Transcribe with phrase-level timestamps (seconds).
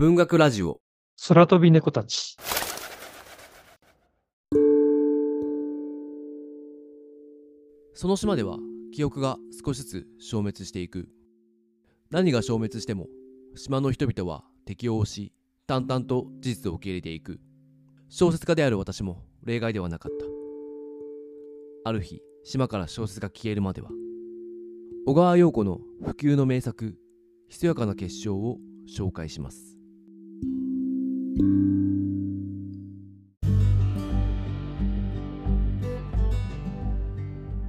[0.00, 0.80] 文学ラジオ。
[1.28, 2.34] 空飛び猫たち。
[7.92, 8.56] その島では
[8.94, 11.10] 記憶が少しずつ消滅していく。
[12.10, 13.08] 何が消滅しても
[13.56, 15.34] 島の人々は適応し、
[15.66, 17.38] 淡々と事実を受け入れていく。
[18.08, 20.24] 小説家である私も例外ではなかった。
[21.90, 23.90] ある日、島から小説が消えるまでは、
[25.06, 26.96] 小川陽子の普及の名作、
[27.50, 28.56] ひそやかな結晶を
[28.88, 29.79] 紹介します。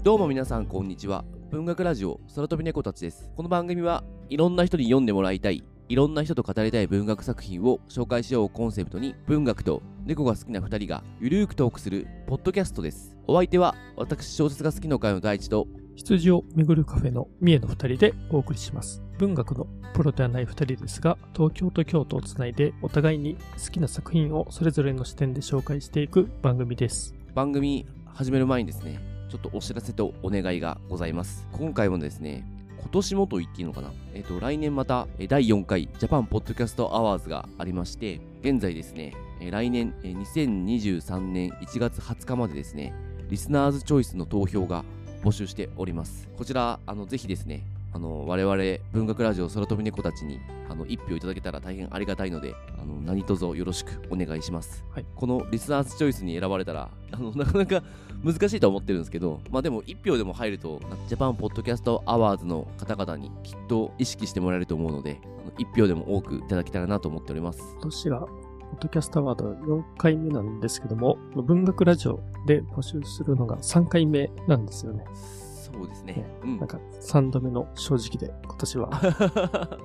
[0.04, 1.24] どうも皆さんこんにちは。
[1.52, 3.32] 文学ラジオ空飛び猫たちです。
[3.36, 13.16] この番組はいろんな人に読んでもらいたい、いろんな人と語りたい文学作品を紹介しようコンセプトに文学と猫が好きな2人がゆるーくトークするポッドキャストです。
[13.28, 15.68] お相手は私小説が好きの会の第一と
[16.02, 19.04] 羊を巡るカフェの三重の二人でお送りします。
[19.20, 27.14] 文学のプロではない二人ですが、東京と京都をつないでお互いに好きな作品をそれぞれの視点で紹介していく番組です。
[27.36, 31.48] 番組始める前にですね、ちょっとお知らせとお願いがございます。
[31.52, 32.48] 今回もですね、
[32.80, 33.92] 今年もと言っていいのかな？
[34.16, 39.14] えっ、と、来年また第4回ジャパンポッドキャストアワーズがありまして、現在ですね、
[39.52, 42.92] 来年2023年1月20日までですね、
[43.30, 44.84] リスナーズチョイスの投票が
[45.24, 46.30] 募集しております。
[46.38, 48.56] こちら、あの、ぜひですね、あの、我々
[48.94, 54.86] 文学ラジオ空飛び猫たちに、あの、一票いただけたら大変ありがたいので、あの、何卒よろしくお願いします。
[54.92, 57.84] はいこのリスナーズチョイスに選ばれたら、あの、 なかなか
[58.24, 65.20] 難しいとは思ってるんですけど、まあでも一票でも入ると、ジャパンポッドキャストアワーズの方々にきっと意識してもらえると思うので、
[65.58, 67.60] 一票でも多くいただけたらなと思っております。
[67.74, 68.28] 今年が、
[68.72, 75.04] ポッドキャストアワード4回目なんですけども、文学ラジオで募集するのが3回目なんですよね。
[75.14, 76.26] そうですね。
[76.44, 76.68] うんなん。
[76.68, 79.80] か3度目の正直で、今年は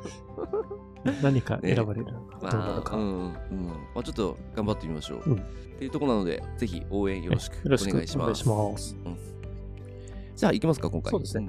[1.22, 2.96] 何か選ばれるのかどうなのか。
[2.96, 3.66] まあ、うん、うん。
[3.66, 5.30] まあちょっと頑張ってみましょう。
[5.30, 8.48] うんっていうところなので、ぜひ応援よろしくおよろしく願いします。
[8.48, 8.96] お願いします。
[9.04, 9.16] うん
[10.36, 11.10] じゃあ行きますか、今回。
[11.10, 11.48] そうですね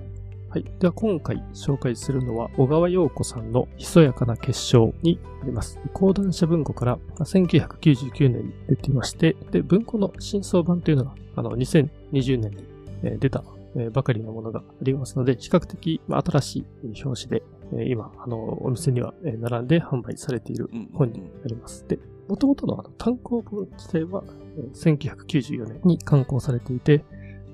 [0.50, 0.66] はい。
[0.80, 5.78] では今回紹介するのは、小川陽子さんのひそやかな結晶になります。
[5.94, 12.64] 講談社文庫からまあ1999年に出ていまして、で、文庫の新装版というのが、あの、2020年に
[13.04, 13.44] えー出た
[13.76, 17.44] えーばかりのものがありますので、比較的まあ新しい表紙で、
[17.74, 21.86] えー今、あの、お店にはえー並んで販売されている本になります。
[21.90, 24.24] で、元々のあの単行本自体は、
[24.58, 27.04] えー1994年に刊行されていて、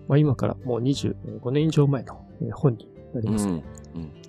[0.07, 3.47] まあ、今からもう25年以上前のえー本になります。
[3.47, 3.53] うん。
[3.53, 3.63] うん。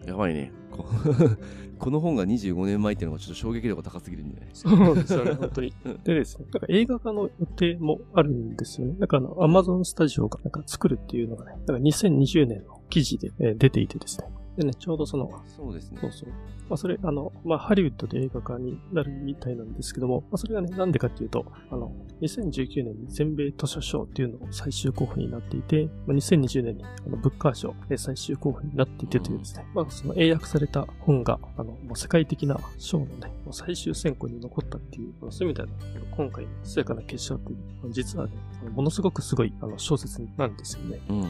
[0.07, 0.53] やばいね。
[0.71, 0.85] こ
[1.79, 4.49] この本が25年前っていうのがちょっと衝撃度が高すぎるんでね。
[4.53, 6.01] そうですよね、本当にうん。
[6.05, 8.95] でですね、なんか映画化の予定もあるんですよね。
[8.99, 14.29] なんかあの、アマゾンスタジオがなんか作るっていうのがね、なんか2020年の記事でえー出ていてですね。
[14.57, 16.13] でね、ちょうどその、そうですねそう。
[16.13, 16.29] そう。
[16.69, 21.93] まあ、それ、あの、まあ、ハリウッドで映画化になるみたいなんですけども、まあ、それがね、なんでかっていうと、あの、
[22.23, 38.33] 2019年に全米図書賞っていうのを最終候補になっていて、まあ、2020年にあのブッカー賞で最終候補になっていてというですね、まあ、その英訳された本が、あの、もう世界的な賞のね、もう最終選考に残ったっていう、まあそういう意味ではね、今回のつやかな結晶っていう、実はね、
[38.73, 41.01] ものすごくすごいあの小説なんですよね。
[41.11, 41.29] うん。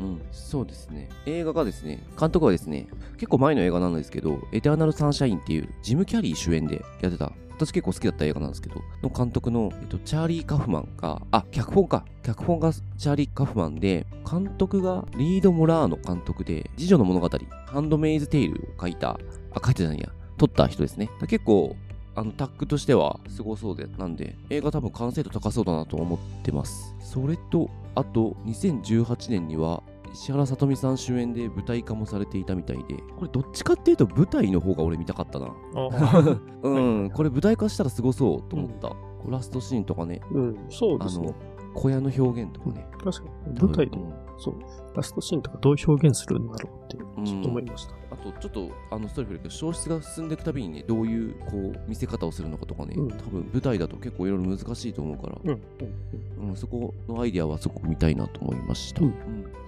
[0.00, 1.10] うん、そうですね。
[1.26, 2.88] 映画がですね、監督はですね、
[3.18, 12.06] 結構前の映画なんですけど、エターナルサンシャインっていうジム・キャリー主演でやってた、私結構好きだった映画なんですけど、の監督の、えっと、チャーリー・カフマンが、あ、脚本か。
[12.22, 17.28] 脚本がチャーリー・カフマンで、監督がリード・モラーノ監督で、次女の物語、
[17.66, 19.20] ハンドメイズ・テイルを書いた、
[19.52, 21.10] あ、書いてないや、撮った人ですね。
[21.28, 21.76] 結構、
[22.20, 26.94] あのタッグとしてはすごそうで、なんで、映画多分完成度高そうだなと思ってます。
[27.00, 29.82] それと、あと、2018年には、
[30.12, 35.50] 石原さとみさん主演で舞台化もされていたみたいで、これどっちかっていうと舞台の方が俺見たかったな。
[36.62, 38.88] うん、これ舞台化したらすごそうと思った。
[38.88, 38.96] こ
[39.28, 41.34] うラストシーンとかね、うん、そうであすねの。、
[41.74, 42.86] 小屋の表現とかね。
[43.02, 44.54] 確かに、舞台でうんそう。
[44.96, 47.94] ラストシーンとかどう表現するんだろうって、ちょっと思いました。
[48.10, 59.02] あと、ちょっと、あの、ストーリーけど、消失が進んでいくたびにね、どういう、こう、見せ方をするのかとかね、うん多分舞台だと結構いろいろ難しいと思うから、うん、うん、うん、そこのアイディアはすごく見たいなと思いました。
[59.02, 59.14] うん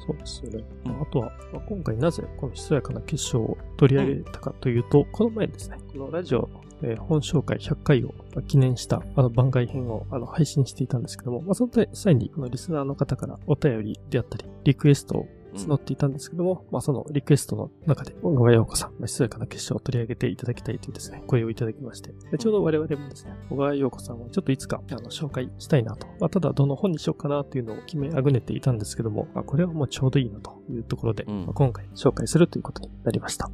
[0.04, 0.64] そうですよね。
[0.86, 6.48] うんあとは、まあ今回なぜこのひそやかな結晶を取り上げたかというと、この前ですね、このラジオ、
[6.82, 33.50] えー本紹介100回をまあ記念したあの番外編をあの配信していたんですけども、まあ、その際にこのリスナーの方からお便りであったり、リクエストを募っていたんですけども、まあそのリクエストの中で、小川陽子さん、まあひそやかな結晶を取り上げていただきたいというですね、声をいただきまして、でちょうど我々もですね、小川陽子さんはちょっといつかあの紹介したいなと、まあ、ただどの本にしようかなというのを決めあぐねていたんですけども、まあ、これはもうちょうどいいなというところで、うんまあ今回紹介するということになりました。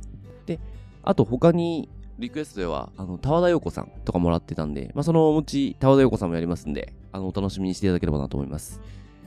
[1.03, 1.89] あと他に
[2.19, 8.81] リクエストでは、あの、田和田陽子さんとかもらってたんで、まあ、そのうち田和田陽子さんもやりますんで、あの、お楽しみにしていただければなと思います。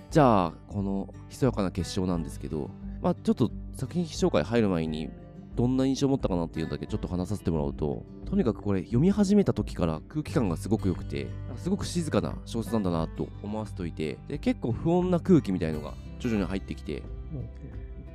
[0.09, 2.69] じゃあ、この、ひそやかな決勝なんですけど、
[3.01, 5.09] まあ、ちょっと作品紹介入る前に、
[5.55, 11.27] どんな印象を持ったかなっていうのだけちょっと話させてもらうと、とにかくこれ読み始めた時から空気感がすごく良くて、
[11.57, 17.03] すごく静かな小説なんだなと思わせておいて、で結構不穏な空気みたいのが徐々に入ってきて、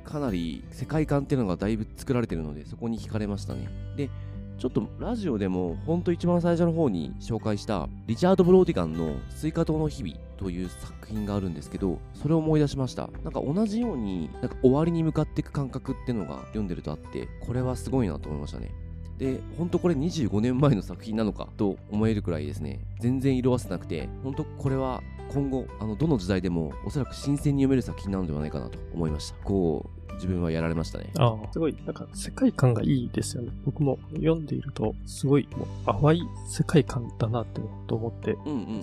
[0.03, 3.69] かなり世界観っていうのがだいぶ作られてるので、そこに惹かれましたね。
[3.95, 4.09] で、
[4.57, 13.07] ちょっとラジオでもほんと一番最初の方に紹介したリチャード・ブローティガンの西瓜糖の日々という作品があるんですけど、それを思い出しました。
[13.23, 18.71] なんか同じように、なんか終わりに向かっていく感覚っていうのが読んでるとあって、これはすごいなと思いましたね。
[19.19, 29.35] で、ほんとこれ25年前の作品なのかと思えるくらいですね、全然色あせなくて、ほんとこれは今後、あの、どの時代でもおそらく新鮮に読める作品なのではないかなと思いました。
[29.43, 31.11] こう、自分はやられましたね。
[31.17, 33.51] ああ、すごい、なんか世界観がいいですよね。
[33.65, 38.37] 僕も読んでいると、すごい、もう淡い世界観だなってと思って、ち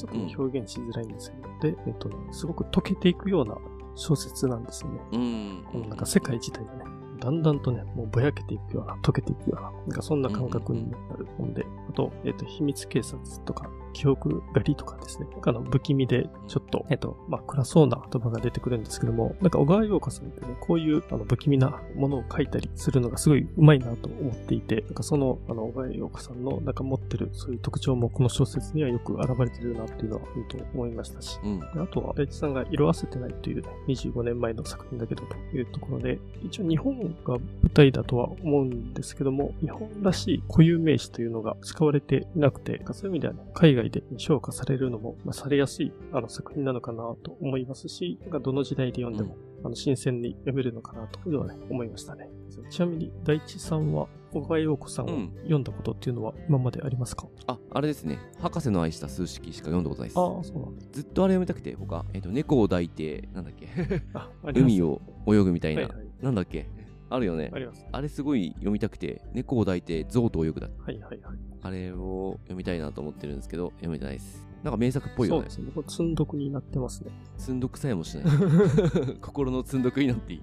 [0.06, 3.56] ょっと表現しづらいんですけど、で、えっと、すごく溶けていくような
[3.96, 5.00] 小説なんですよね。
[5.12, 6.94] うん、うん、なんか世界自体がね。
[7.20, 37.40] だんだんとね、もうぼやけていくような、溶けていくような、なんかそんな感覚になる本で、あと、えっ、ー、と、秘密警察とか、記憶狩りとかですね、なんかの不気味で、ちょっと、えっ、ー、と、まあ、暗そうな言葉が出てくるんですけども、なんか小川洋子さんってね、こういうあの不気味なものを書いたりするのがすごい上手いなと思っていて、なんかその、あの、小川洋子さんのなんか持ってるそういう特徴もこの小説にはよく現れてるなっていうのは本当思いましたし、うん、あとは大地さんが色あせてないというね、25年前の作品だけどというところで、一応日本が舞
[37.72, 52.28] 台だとは思うんですけども、日本らしい固有名詞というのが使われていなくて、そういう意味ではね、海外で評価されるのも、まあ、されやすいあの作品なのかなと思いますし、どの時代で読んでも、あの新鮮に読めるのかなというのはね、思いましたね。
[52.70, 55.08] ちなみに、大地さんは、小川陽子さんを
[55.42, 58.18] 読んだことっていうのは今までありますか、うん、あ、あれですね。
[58.40, 60.18] 博士の愛した数式しか読んだことないです。
[60.18, 63.68] ああ、そうなんずっとあれ読みたくて、他、えっ、ー、と、猫を抱いて、なんだっけ？
[64.60, 66.66] 海を泳ぐみたいな、はいはい、なんだっけ？
[67.10, 67.50] あるよね。
[67.54, 67.86] あります。
[67.92, 70.68] あれすごい読みたくて、猫を抱いて象と泳ぐだ。
[70.78, 71.38] はいはいはい。
[71.64, 74.46] あれを読みたいなと思ってるんですけど、読めてないです。
[74.62, 75.50] なんか名作っぽいよね。
[75.50, 75.82] そうですね。
[75.88, 77.10] 積んどくになってますね。
[77.38, 78.24] 積んどくさえもしない。
[79.20, 80.40] 心の積んどくになっていい。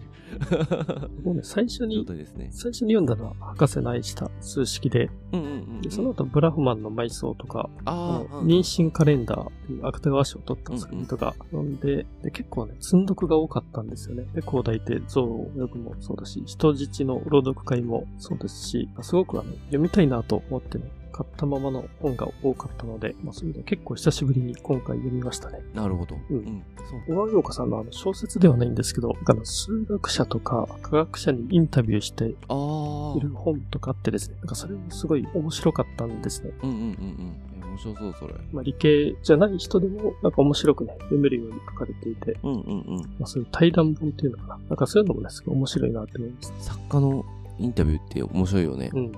[1.23, 14.25] もうね、最初に、ね、最初に読んだのは、博士の愛した数式で、うんうんうんうん、でその後、ブラフマンの埋葬とか、妊娠カレンダーっていう芥川賞を取った作品とか読んで、うんうん、で結構ね、積んどくが多かったんですよね。
[14.33, 25.59] で、広大で象を泳ぐもそうだし、人質の朗読会もそうですし、すごくあの読みたいなと思ってね、買ったままの本が多かったので、まあ、そういうの結構久しぶりに今回読みましたね。
[25.73, 26.17] なるほど。
[26.29, 26.37] うん。
[26.37, 27.01] うん、そう。
[27.07, 36.51] 小川洋子さんのあの小説ではないんですけど、あの数学者とか科学者にインタビューしている本とかあってですね、なんかそれもすごい面白かったんですね。
[36.63, 37.51] うんうんうんうん。
[37.71, 38.33] 面白そう、それ。
[38.51, 42.61] まあ、理系じゃない人でも、なんか面白くね、読めるように書かれていて、うんうんう
[42.95, 43.01] ん。
[43.19, 44.57] まあ、そういう対談本っていうのかな。
[44.69, 46.53] なんかそういうのもね、すごい面白いなって思います。
[46.59, 47.25] 作家の
[47.59, 48.89] インタビューって面白いよね。
[48.93, 49.11] うん、うん。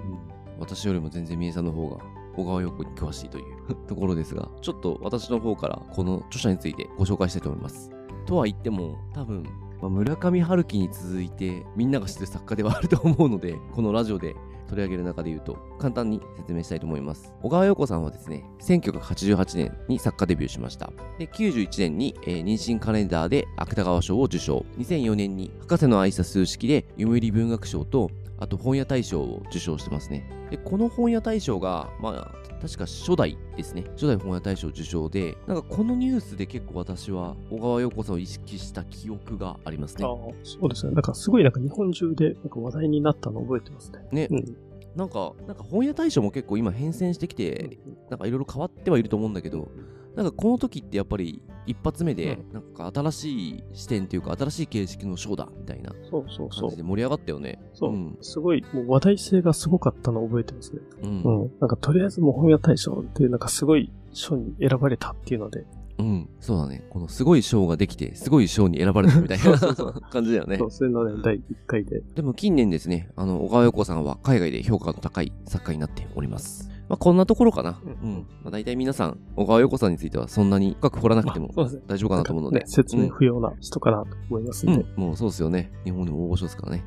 [0.64, 1.98] 私よりも全然三重さんの方が
[2.36, 7.92] 小川陽子に詳しいという ところですが、ちょっと私の方からこの著者についてご紹介したいと思います。
[8.26, 9.44] とは言っても、多分、
[9.82, 14.36] まあ、村上春樹に続いてみんなが知ってる作家ではあると思うので、このラジオで
[14.68, 17.34] 取り上げる中で言うと、簡単に説明したいと思います。
[17.42, 20.92] 小川陽子さんはですね、1988年に作家デビューしました。
[21.20, 24.66] で、91年に、えー、妊娠カレンダーで芥川賞を受賞。
[24.78, 28.10] 2004年に博士の愛した数式で読売文学賞と
[28.44, 30.30] あと本屋大賞を受賞してますね。
[30.52, 33.86] で、この本屋大賞が、まあ、確か初代ですね。
[33.96, 40.06] 初代本屋大賞受賞で、なんかこのニュースで結構私は小川陽子さんを意識した記憶がありますね。
[40.06, 40.92] ああ、そうですね。
[40.92, 44.00] なんかすごいなんか日本中でなんか話題になったの覚えてますね。
[44.12, 44.28] ね。
[44.30, 44.58] うん、
[44.98, 49.70] なんか、なんか本屋大賞も結構今変遷してきて、なんかいろいろ変わってはいると思うんだけど、
[50.16, 57.60] なんかこの時ってやっぱり一発目で、なんか新しい視点というか新しい形式のショーだみたいな感じで盛り上がったよね。
[57.74, 60.82] そうん、すごい、もう話題性がすごかったのを覚えてますね。
[61.04, 61.22] うん。
[61.24, 65.66] うん、なんかとりあえずもう本屋大賞っていうなんかすごい賞に選ばれたっていうので、
[66.00, 66.84] うん、そうだね。
[66.90, 69.58] このすごい賞ができて、すごい賞に選ばれたみたいな
[70.12, 70.58] 感じだよね。
[70.58, 72.02] そう、そういうのね、第1回で。
[72.16, 76.73] でも近年ですね、あの、小川陽子さんは海外で評価の高い作家になっております。
[76.90, 77.80] まあ、こんなところかな。
[77.84, 78.10] うん。
[78.10, 81.50] うん、まあ、大体皆さん、小川陽子さんについてはそんなに深く掘らなくても
[81.88, 82.60] 大丈夫かなと思うので。
[82.60, 85.04] ね、説明不要な人かなと思いますね、うん。
[85.04, 85.72] もうそうですよね。
[85.86, 86.84] 日本でも大御所ですからね。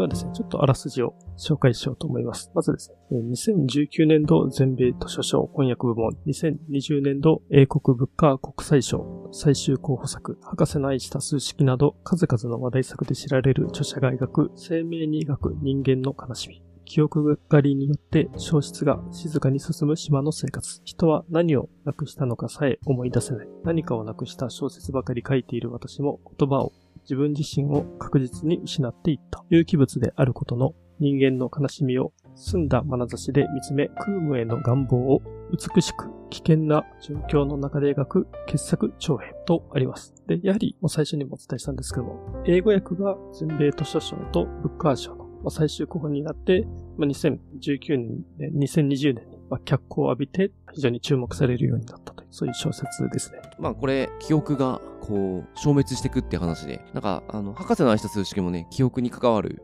[0.00, 2.50] ではですね、ちょっとあらすじを紹介しようと思います。
[2.54, 16.62] まずですね、2019年度全米図書賞翻訳部門、2020年度英国物価国際賞最終候補作、博士の愛した数式など数々の話題作で知られる著者が描く生命に描く人間の悲しみ。
[16.86, 20.80] 記憶狩りによって消失が静かに進む島の生活。
[20.84, 23.48] 人は何をなくしたのかさえ思い出せない。
[23.64, 29.44] 何かをなくした小説ばかり書いている私も言葉を自分自身を確実に失っていった。
[29.50, 40.14] 有機物であることの人間の悲しみを澄んだ眼差しで見つめ、空無への願望を美しく危険な状況の中で描く傑作長編とあります。
[40.26, 46.66] で、やはり最初にもお伝えしたんですけども、英語訳が全米図書賞とブッカー賞の最終候補になって、
[46.98, 47.96] 2019
[48.38, 53.40] 年、2020年に脚光を浴びて非常に注目されるようになったという、そういう小説ですね。
[53.58, 59.62] まあこれ、記憶がこう、消滅していくって話で、なんか、あの、博士の愛した数式もね、記憶に関わる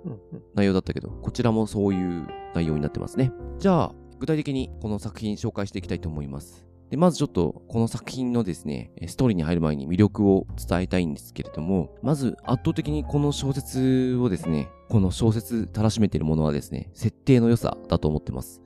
[0.54, 3.32] 内容だったけど、こちらもそういう内容になってますね。
[3.58, 6.66] じゃあ、具体的にこの作品紹介していきたいと思います。
[6.90, 18.62] で、まずちょっと、この作品のですね、ストーリーに入る前に魅力を伝えたいんですけれども、まず圧倒的にこの小説をですね、この小説たらしめているものはですね、設定の良さだと思ってます。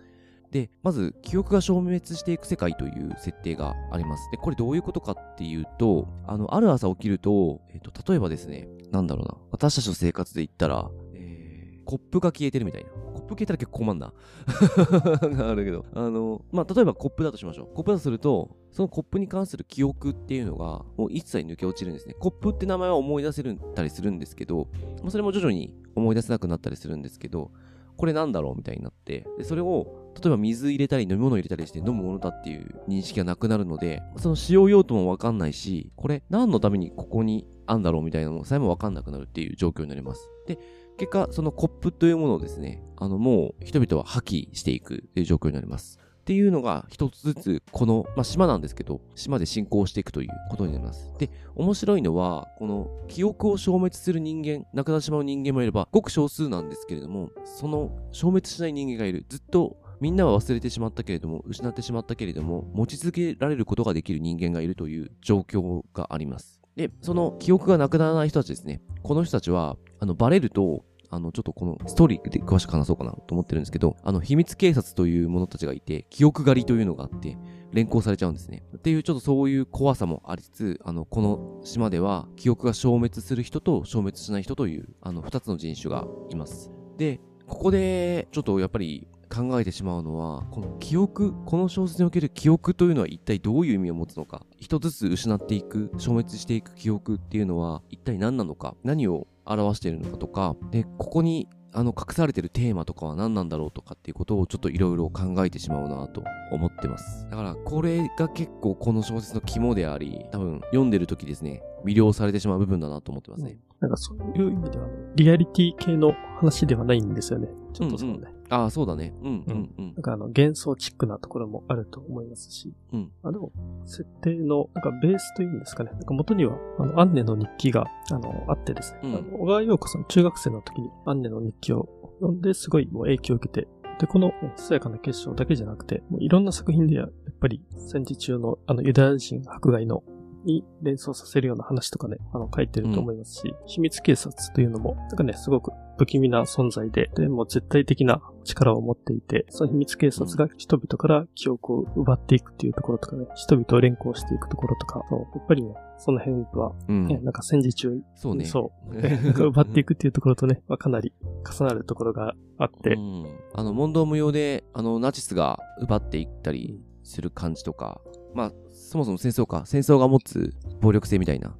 [0.50, 4.28] で、まず、記憶が消滅していく世界という設定があります。
[4.32, 12.90] で、これどういうことかっていうと、あの、ある朝起きると、えっ、ー、と、例えばですね、なんだろうな、私たちの生活で言ったら、えー、コップが消えてるみたいな。
[12.90, 14.12] コップ消えたら結構困んな。
[15.50, 15.86] あるけど。
[15.94, 17.74] あの、まあ、例えばコップだとしましょう。
[17.74, 22.14] コップだとすると、そのコップに関する記憶っていうのが、もう一切抜け落ちるんですね。
[22.14, 24.66] コップって名前は思い出せるたりするんですけど、
[25.00, 27.52] まあ、それも徐々に思い出せなくなったりするんですけど、
[28.00, 40.28] これなんだろうみたいになって、でそれを、例えば水入れたり飲み物入れたりして飲むものだっていう認識がなくなるので、その使用用途もわかんないし、これ何のためにここにあんだろうみたいなのさえもわかんなくなるっていう状況になります。
[40.46, 40.58] で、
[40.98, 45.98] 結果、そのコップというものをですね、あの、もう人々は破棄していくという状況になります。
[46.20, 51.12] っていうのが一つずつこの、まあ、島なんですけど、島で進行していくということになります。
[51.18, 59.24] で、面白いのは、この記憶を消滅する人間、亡くなってしまう人間もいれば、ごく少数なんですけれども、その消滅しない人間がいる。
[59.28, 66.60] ずっとみんなは忘れてしまったけれども、失ってしまったけれども、持ち続けられることができる人間がいるという状況があります。
[66.76, 68.80] で、その記憶がなくならない人たちですね。
[69.02, 77.36] この人たちは、あの、バレると、あの、ちょっとこのストーリーで詳しく話そうかなと思ってるんですけど、あの、秘密警察という者たちがいて、記憶狩りというのがあって、
[77.72, 78.62] 連行されちゃうんですね。
[78.76, 86.70] っていう、ちょっとそういう怖さもありつつ、あの、この島では、記憶が消滅する人と消滅しない人という、あの、二つの人種がいます。
[86.96, 107.28] で、ここで、ちょっとやっぱり、考えてしまうのは、この記憶、この小説における記憶というのは一体どういう意味を持つのか、一つずつ失っていく、消滅していく記憶っていうのは一体何なのか、何を表しているのかとか、で、ここにあの隠されてるテーマとかは何なんだろうとかっていうことをちょっといろいろ考えてしまうなと思ってます。
[107.30, 113.58] だからこれが結構この小説の肝であり、多分読んでる時ですね、魅了されてしまう部分だなと思ってますね。
[113.78, 117.48] なんかそういう意味では、リアリティ系の話ではないんですよね。
[117.72, 118.16] ちょっとそうね。
[118.18, 119.14] うんうんああ、そうだね。
[119.22, 119.94] うんうんうん。
[119.94, 122.72] なんかあの、幻想チックなところもあると思いますし。
[122.92, 123.10] うん。
[123.22, 123.52] あでも、
[123.86, 125.90] 設定の、なんかベースというんですかね。
[125.92, 129.00] なんか元には、あの、アンネの日記が、あの、あってですね。
[129.04, 131.88] うん、あの小川陽子さん、中学生の時にアンネの日記を
[132.20, 133.68] 読んで、すごいもう影響を受けて、
[134.00, 140.02] で、この、ささやかな結晶だけじゃなくて、もういろんな作品でやっぱり戦時中のあのユダヤ人迫害の
[140.44, 158.46] に連想させるような話とかね、あの、書いてると思いますし、うん、秘密警察というのも、なんかね、すごく不気味な存在で、でも絶対的な力を持っていて、その秘密警察が人々から記憶を奪っていくっていうところとかね、人々を連行していくところとか、そうやっぱりね、その辺は、うん、なんか戦時中、そうね。
[158.46, 158.96] そう。
[159.48, 161.12] 奪っていくっていうところとね、かなり
[161.44, 162.94] 重なるところがあって。
[162.94, 168.00] うん、あの、問答無用で、あの、ナチスが奪っていったりする感じとか、
[168.34, 169.64] まあ、そもそも戦争か。
[169.66, 171.54] 戦争が持つ暴力性みたいな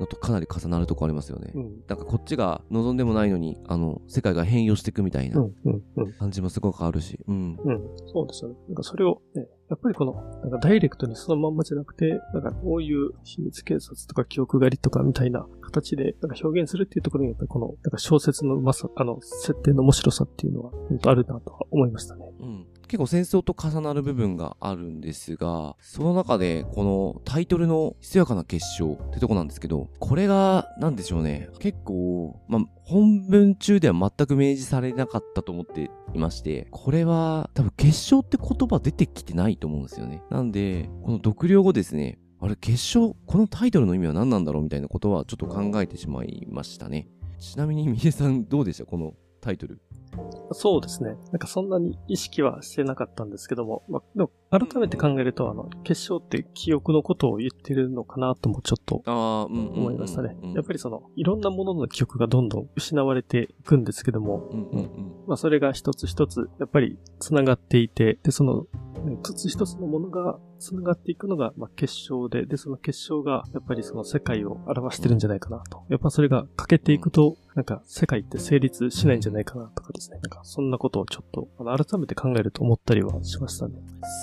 [0.00, 1.52] のとかなり重なるとこありますよね。
[1.54, 5.44] うん、なんかこっちが望んでもないのに、あの、世界が変容していくみたいな
[6.18, 7.18] 感じもすごくあるし。
[7.26, 7.56] うん。
[7.62, 7.80] うん。
[8.06, 8.56] そうですよね。
[8.68, 22.24] なんかそれをね、やっぱりこの、なんかダイレクトにそのまんまじゃなくて、なんかこういう秘密警察とか記憶狩りとかみたいな形でなんか表現するっていうところにやっぱりこの、なんか小説のうまさ、あの、設定の面白さっていうのは本当あるなとは思いましたね。
[22.40, 22.66] うん。
[22.86, 31.48] 結構戦争と重なる部分があるんですが、その中でこのタイトルのひそやかな結晶ってとこなんですけど、これが、なんでしょうね。
[31.58, 40.22] 結構、まあ、本文中では全く明示されなかったと思っていまして、これは多分結晶って言葉出てきてないと思うんですよね。
[40.30, 47.08] なんで、この読了後ですね、あれ結晶、このタイトルの意味は何なんだろうみたいなことはちょっと考えてしまいましたね。
[47.38, 48.84] ちなみに、みえさんどうでした？
[48.84, 49.14] この
[49.44, 49.78] タイトル？
[50.52, 51.16] そうですね。
[51.32, 59.02] なんかそんなに意識はしてなかったんですけども、まあ、でも改めて考えると、あの、結晶って記憶のことを言ってるのかなともちょっと。
[59.04, 60.36] 思いましたね。
[60.54, 64.48] やっぱり、りその、いろんなものの記憶がどんどん失われていくんですけども。
[65.26, 68.66] まあそれが一つ一つ、やっぱり繋がっていて、で、その、
[69.34, 75.84] つ一つのものが繋がっていくのが、まあ結晶で、で、その結晶が、やっぱりその世界を表してるんじゃないかなと。
[75.88, 80.18] やっぱそれが欠けていくと、なんか世界って成立しないんじゃないかなとかですね。
[80.22, 83.74] なんかそんなことをちょっと、あの改めて考えると思ったりはしましたね。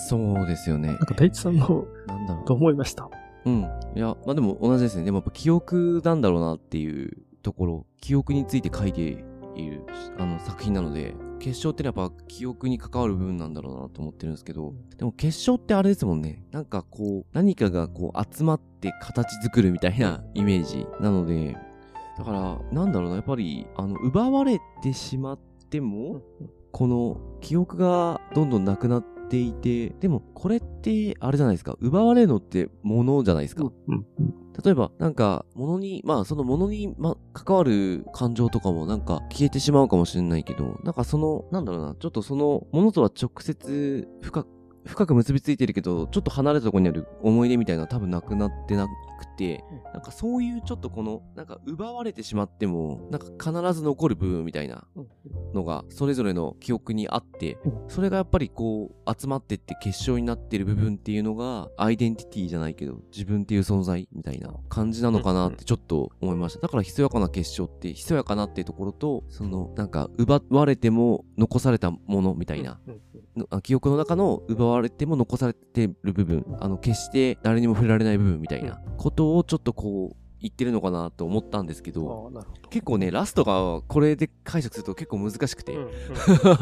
[0.10, 0.98] そうですよねなん。
[0.98, 2.46] か大地さんの、なんだろう。
[2.48, 3.10] どう思いました？
[3.46, 3.62] うん。
[3.96, 5.04] いや、まあでも同じですね。
[5.04, 9.24] でもやっぱ記憶なんだろうなっていうところ、記憶について書いて
[9.56, 9.84] いる
[10.18, 16.44] あの作品なので、結晶ってやっぱ記憶に関わる部分なんだろうなと思ってるんですけど、でも結晶ってあれですもんね。
[16.52, 21.58] なんかこう、何かがこう集まって形作るみたいなイメージなので、
[22.18, 25.40] だから、なんだろうな、やっぱり、あの、奪われてしまっ
[25.70, 26.22] ても、
[26.72, 31.76] この記憶がどんどんなくなっていて、でもこれってあれじゃないですか。
[31.80, 33.64] 奪われるのって物じゃないですか。
[34.64, 44.48] 例えば、なんか、物に、まあ、その物に、ま、関わる感情とかもなんか消えてしまうかもしれないけど、なんかその、なんだろうな、ちょっとその、物とは直接深く、
[44.86, 53.28] 深く結びついてるけど、ちょっと離れたところにある思い出みたいな多分なくなってなくて、なんかそういうちょっとこの、なんか奪われてしまっても、なんか
[53.62, 55.08] 必ず残る部分みたいなうん。
[55.54, 66.62] のが、それぞれの記憶にあってうん、それがやっぱりこう、集まってって結晶になってる部分っていうのが、アイデンティティじゃないけど、自分っていう存在みたいな感じなのかなってちょっと思いました。
[66.62, 72.80] だから、ひそやかな結晶って、ひそやかなっていうところと、その、なんか、奪われても残されたものみたいな、
[73.64, 82.32] 記憶の中の奪われても残されてる部分、あの、決して誰にも触れられない部分みたいなことをちょっとこう、言ってるのかなと思ったんですけど。
[82.72, 85.90] 結構ね、ラストがこれで解釈すると結構難しくて、うんうん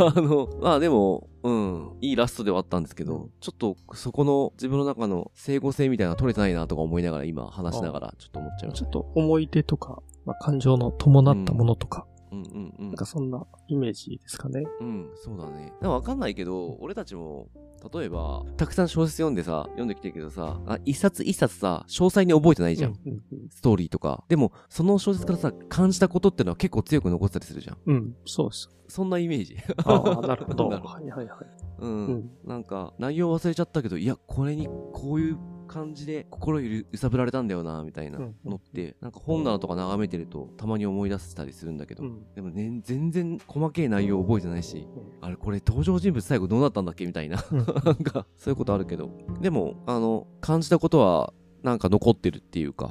[0.05, 8.91] あの、まあでも、うん、いいラストではあったんですけど、ちょっとそこの自分の中の整合性みたいなのが取れてないなとか思いながら今話しながらちょっと思っちゃいましたちょっ。
[8.91, 12.95] と思い出とか、まあ、感情の伴ったものとか、うんうんうんなん。
[12.95, 14.63] かそんなイメージですかね。
[14.79, 15.73] うん、そうだね。
[15.73, 17.47] なんかわかんないけど、俺たちも、
[17.93, 22.91] 例えば、たくさん小説読んでさ、読んできてるけどさ、あ一冊一冊さ、詳細に覚えてないじゃん。
[23.05, 24.23] うんうんストーリーとか。
[24.27, 27.77] でも、その小説からさ、感じたことってのは結構強く残ってたりするじゃん。
[27.85, 27.95] うん。
[27.95, 28.69] うん、そうです。
[28.87, 29.57] そんなイメージ。
[29.85, 30.69] ああ、なるほど。
[30.69, 31.37] なるはいはいはい。
[31.79, 32.07] うん。
[32.07, 32.31] うん。
[32.43, 35.37] なんか、内容忘れちゃったけど、いや、これにこういう
[35.69, 42.25] 感じで心揺さぶられたんだよな、みたいなうんのって、なんか本棚とか眺めてると、たまに思い出したりするんだけど、うん。
[42.35, 47.43] でもね、全然細けい内容覚えてないし、うんあれこれ登場人物最後どうなったんだっけみたいな。
[47.51, 49.11] うん なんか、そういうことあるけど。
[49.41, 52.89] でも、あの、感じたことは、なんか残ってるっていうか、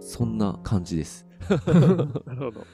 [0.00, 1.26] そんな感じです。
[1.66, 1.86] う ん
[2.26, 2.66] なるほど。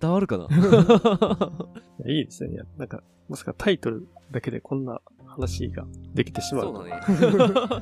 [0.00, 0.44] 伝わるかな？
[0.44, 0.48] い
[2.08, 2.60] やいいですね。
[2.76, 5.84] なんか、まさかタイトルだけでこんな話が
[6.14, 6.64] できてしまう。
[6.64, 6.90] そうだね。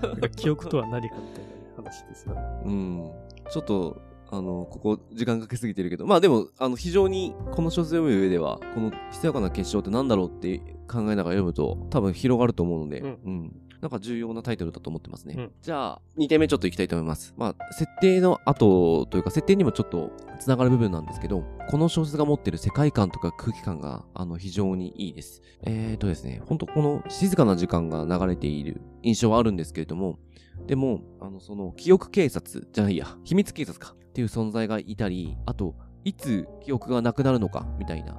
[0.03, 2.41] なんか記憶とは何かみたいなね話ですよね。
[2.65, 3.11] うん。
[3.51, 4.01] ちょっと、
[4.31, 13.53] あの、ここ、時間かけすぎてるけど、まあでも、あの、非常に、この小説を読む上では、この、ひそやかな結晶って何だろうって考えながら読むと、多分広がると思うので、うんうん。
[13.81, 15.35] なんか重要なタイトルだと思ってますね。
[15.37, 17.35] うんじゃあ、2点目ちょっといきたいと思います。
[17.37, 25.43] まあ、設定の後というか、設定にもちょっと繋がる部分なんですけど、この小説が持ってる世界観とか空気感が、あの、非常にいいです。
[25.63, 30.19] えーとですね、本当この静かな時間が流れている印象はあるんですけれども、
[30.67, 38.17] でも、あの、その、記憶警察じゃないや、秘密警察かっていう存在がいたり、あと、いつ記憶がなくなるのかみたいな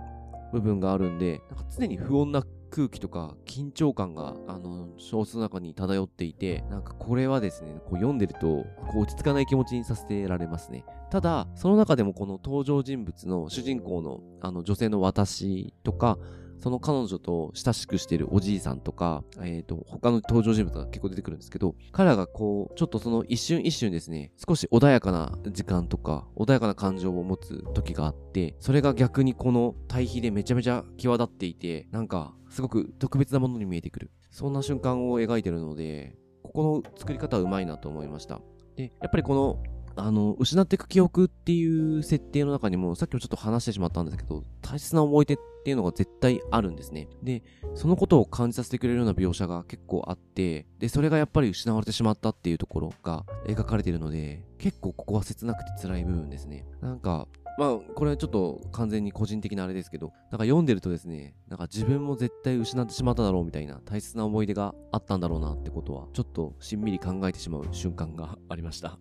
[0.51, 10.85] 部分があるんで、なんか常に不穏な空気とか緊張感が、あの、小説の中に漂っていて、なんかこれはですね、こう読んでると、こう落ち着かない気持ちにさせてられますね。
[11.09, 16.17] ただ、その中でもこの登場人物の主人公の、あの、女性の私とか、
[16.59, 34.09] その彼女と親しくしているおじいさんとか、えっ、と、他の登場人物が結構出てくるんですけど、彼らがこう、ちょっとその一瞬一瞬ですね、少し穏やかな時間とか、穏やかな感情を持つ時があって、それが逆にこの対比でめちゃめちゃ際立っていて、なんか、すごく特別なものに見えてくる。
[34.31, 38.41] そんな瞬間を描いてるので、ここの作り方はうまいなと思いました。
[38.75, 39.63] で、やっぱりこの、
[39.95, 47.09] あの、失っていく記憶っていう設定の中にも、さっきもちょっと話してしまったんですけど、大切な思い出っていうのが絶対あるんですね。
[47.21, 47.43] で、
[47.75, 56.65] そのことを感じさせてくれるような描写が結構あって、で、それがやっぱり失われてしまったっていうところが描かれているので、結構ここは切なくて辛い部分ですね。
[56.81, 68.99] なんか、まあ、これはちょっと完全に個人的なあれですけど、なんか読んでるとですね、なんか自分も絶対失ってしまっただろうみたいな大切な思い出があったんだろうなってことは、ちょっとしんみり考えてしまう瞬間がありました。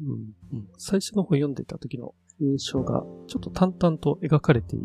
[0.00, 4.76] うんうん最初の方読んでた時の印象が、ちょっと淡々と描かれて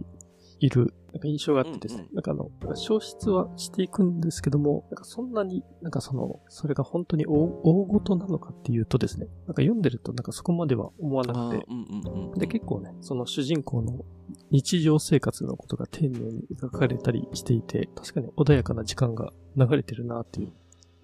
[0.60, 12.38] いる、なんか印象があってですね、うんうんなんかあの、消失はしていくんですけども、なんかそんなに、なんかその、それが本当に大大事なのかっていうとですね、なんか読んでるとなんかそこまでは思わなくて、あーうんうんうん。
[12.38, 14.04] で、結構ね、その主人公の
[14.52, 20.52] 日常生活のことが丁寧に描かれたりしていて、確かに穏やかな時間が流れてるなっていう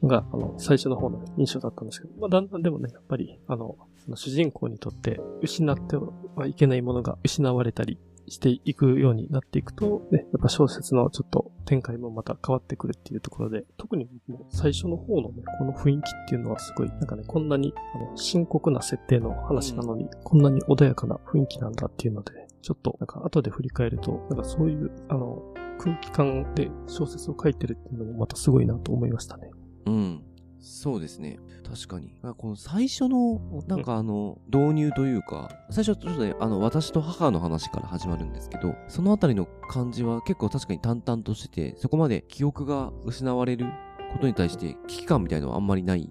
[0.02, 5.95] のが、あの、最初の方の印象だったんですけど、まあ、だんだんでもね、やっぱり、あの、その主人公にとって失って
[6.36, 7.97] はいけないものが失われたり
[8.31, 25.43] していくようになっていくと、ね、やっぱ小説のちょっと展開もまた変わってくるっていうところで、特にもう最初の方のね、この雰囲気っていうのはすごい、なんかね、こんなにあの深刻な設定の話なのに、こんなに穏やかな雰囲気なんだっていうので、ちょっとなんか後で振り返ると、なんかそういう、あの、
[25.77, 29.51] 空気感で小説を書いてるっていうのもまたすごいなと思いましたね。
[29.87, 30.23] うん。
[30.61, 31.39] そうですね。
[31.71, 32.13] 確かに。
[32.38, 43.67] この最初の、なんかあの、導入というか、最初ちょっとね、あの、私と母の話から始まるんですけど、そのあたりの感じは結構確かに淡々としてて、そこまで記憶が失われる
[44.12, 46.10] ことに対して危機感みたいのはあんまりない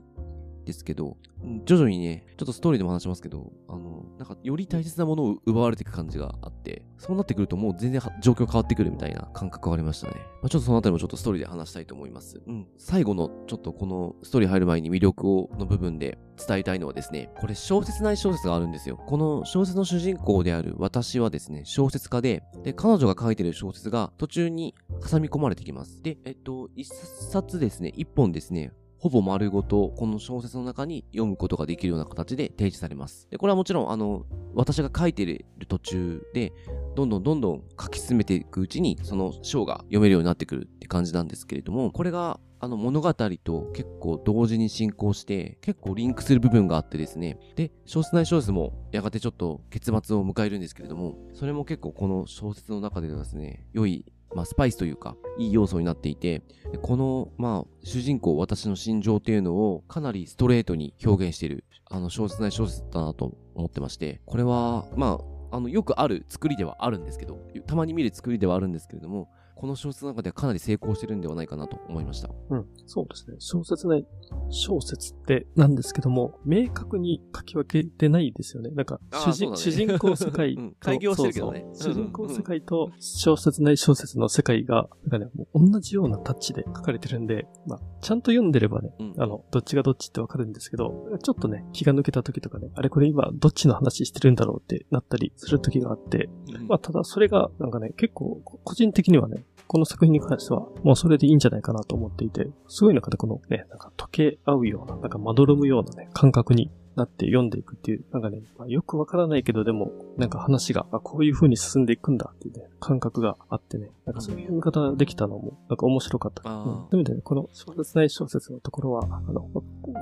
[0.70, 10.14] ですけど、うん徐々にね、ちょっとストーリーでも話しますけど、あの、なんかより大切なものを奪われていく感じがあって、そうなってくるともう全然は状況変わってくるみたいな感覚がありましたね。
[10.42, 12.42] まあ、ちょっとそのあたりもちょっとストーリーで話したいと思います。
[12.46, 12.66] うん。
[12.78, 18.96] 最後のちょっとこのストーリー入る前に魅力をの部分で伝えたいのはですね、これ小説ない小説があるんですよ。
[18.96, 24.74] この小説の主人公である私はですね、小説家で、で、彼女が書いてる小説が途中に
[25.08, 26.02] 挟み込まれてきます。
[26.02, 26.88] で、えっと、一
[27.30, 33.28] 冊ですね、一本ですね、ほぼ丸ごとこの小説の中に読むことができるような形で提示されます。
[33.30, 36.52] で、これはもちろん、あの、私が書いてる途中で、
[36.94, 47.38] どんどんどんどん書き進めていくうちに、その章が読めるようになってくるって感じなんですけれども、これが、あの物語と結構同時に進行して、結構リンクする部分があってですね。
[47.56, 56.42] で、小説内小説もやがてちょっと結末を迎えるんですけれども、それも結構この小説の中ではですね、良い、まあ、スパイスというか、いい要素になっていて、
[56.82, 65.18] この、まあ、主人公、私の心情っていうのをかなりストレートに表現している、あの、小説内小説だなと思ってまして、これは、ま
[65.50, 72.30] あ、あの、よくある作りではあるんですけど、たまに見る作りではあるんですけれども、この小説の中ではかなり成功してるんではないかなと思いました。
[72.48, 73.36] うん、そうですね。
[73.40, 74.04] 小説ね、
[74.50, 78.70] 小説ってなんですけども、明確に書き分けてないですよね。
[78.70, 79.56] なんか、主人,、ね。
[79.56, 81.66] 主人公世界 と、うん開業してるけどね。
[81.72, 82.04] そうそう。
[82.04, 89.14] 主人公世界と小説内小説の世界が、なんかね、もう同じようなタッチで書かれてるんで、まあ、ちゃんと読んでればね、うん。
[89.18, 96.28] あの、どっちがどっちってわかるんですけど、ちょっとね、気が抜けた時とかね、あれこれ今どっちの話してるんだろうってなったりする時があって、
[96.68, 116.48] まあ、ただそれが、なんかね、結構、個人的にはね、この作品に関しては、もうそれでいいんじゃないかなと思っていて、すごいなんかね、このね、なんか溶け合うような、なんかまどろむようなね、感覚になって読んでいくっていう、なんかね、まあ、よくわからないけど、でも、なんか話が、あこういう風に進んでいくんだっていうね、感覚があってね、なんかそういう見方ができたのも、なんか面白かった。
[116.50, 119.48] うん、そういう意味でね、この小説内小説のところは、あの、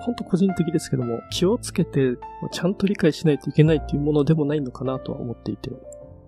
[0.01, 2.17] ほんと個人的ですけども、気をつけて、
[2.51, 5.71] ちゃんと理解しないといけないっていうものでもないのかなとは思っていて、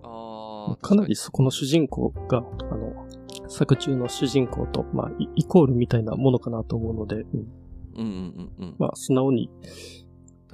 [0.03, 2.37] あーかなりそこの主人公が、
[2.69, 3.07] あの、
[3.47, 7.60] 作中の主人公と、まあ、イイコールみたいなものかなと思うので、うん
[7.95, 8.75] うんうんうんうん。
[8.77, 9.49] まあ、素直に、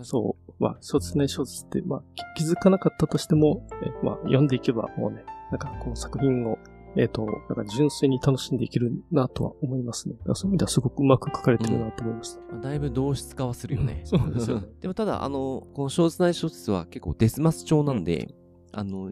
[0.03, 2.03] そう、まあ、小説内小説って、まあ、
[2.35, 6.57] 気気づかなかったとしても、えまあ、読んでいけば、もうね、なんか、この作品を、
[6.95, 10.15] えっ、と、なんか純粋に楽しんでいけるなとは思いますね。
[10.33, 12.41] そういう意味ではすごくうまく書かれてるなと思いました。
[12.51, 14.01] まあだいぶ同質化はするよね。
[14.03, 18.33] そうですよね でもただ、あの、この小説内小説は結構デスマス調なんで、
[18.71, 19.11] あの、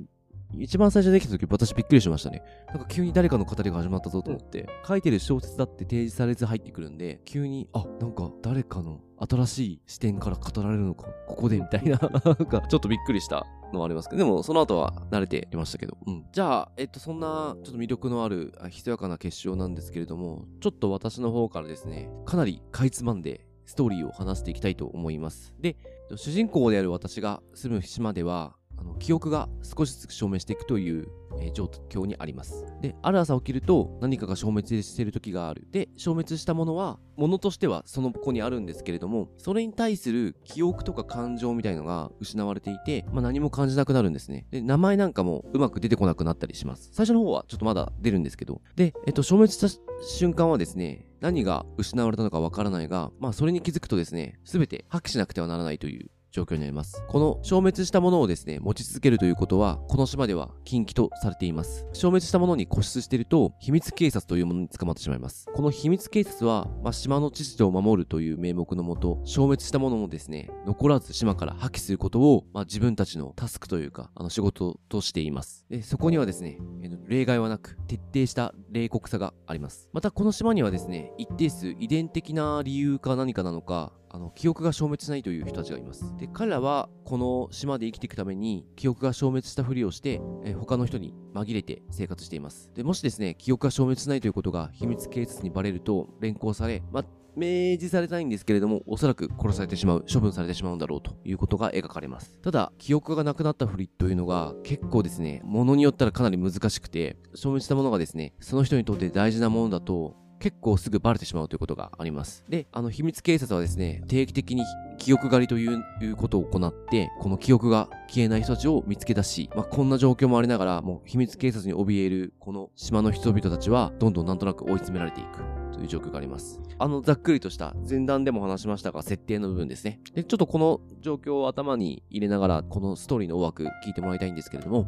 [0.53, 2.43] 一番最初できた時私びっくりしましたね。
[2.67, 16.25] なんか急に誰かの語りが始まったぞと思って、書いてる小説だって提示されず入ってくるんで、急に、あ、なんか誰かの新しい視点から語られるのか、ここでみたいな、 なんかちょっとびっくりしたのはありますけど、でもその後は慣れていましたけど、うん。
[16.31, 25.55] じゃあ、えっと、そんなちょっと魅力のある、ひそやかな結晶なんですけれども、ちょっと私の方からですね、かなりかいつまんで、ストーリーを話していきたいと思います。
[25.59, 25.75] で、
[26.15, 28.55] 主人公である私が住む島では、
[28.85, 31.07] の記憶が少しずつ消滅していくという、
[31.39, 32.65] えー状況にあります。
[32.81, 35.67] で、ある朝起きると何かが消滅している時がある。
[35.71, 44.45] で、消滅したものは、ものとしてはその子にあるんですけれども、それに対する記憶とか感情みたいのが失われていて、まあ、何も感じなくなるんですね。
[44.51, 46.89] で、名前なんかもうまく出てこなくなったりします。
[46.93, 48.61] 最初の方はちょっとまだ出るんですけど。
[48.75, 49.67] で、えっと、消滅した
[50.01, 57.01] 瞬間はですね、何が失われたのかわからないが、まあそれに気づくとですね、すべて破棄しなくてはならないという状況になります。
[57.07, 61.87] この消滅したものをですね、持ち続けるということは、この島では禁忌とされています。
[61.93, 65.47] 消滅したものに固執していると、秘密警察というものに捕まってしまいます。
[65.53, 75.65] この秘密警察は、まあ、島の秩序を守るという名目のもと、消滅したものをですね、残らず島から破棄することを、まあ、自分たちのタスクというか、あの仕事としています。
[75.69, 76.59] で、そこにはですね、
[77.07, 79.89] 例外はなく、徹底した冷酷さがあります。
[79.93, 86.15] またこの島にはですね、一定数遺伝的な理由か何かなのか、あの、記憶が消滅しないという人たちがいます。
[86.17, 92.71] で、彼らはこの島で生きていくために、記憶が消滅したふりをして、え他の人に紛れて生活しています。
[92.73, 97.03] で、もしですね、記憶が消滅しないということが秘密警察にバレると連行され、ま
[97.37, 102.39] 明示されないんですけれども、おそらく殺されてしまう、処分されてしまうんだろうということが描かれます。
[102.41, 112.45] ただ、記憶がなくなったふりというのが結構ですね、ものによったらかなり難しくて、消滅したものがですね、その人にとって大事なものだと、結構すぐバレてしまうということがあります。
[112.47, 114.63] で、あの、秘密警察はですね、定期的に
[114.99, 125.41] 記憶狩りということを行って、この記憶が消えない人たちを見つけ出し、まあ、こんな状況もありながら、もう秘密警察に怯える、この島の人々たちは、どんどんなんとなく追い詰められていく。
[125.73, 126.61] という状況があります。
[126.77, 129.99] あの、ざっくりとした前段でも話しましたが、設定の部分ですね。
[130.13, 134.87] で、ちょっとこの状況を頭に入れながら、このストーリーの大枠聞いてもらいたいんですけれども、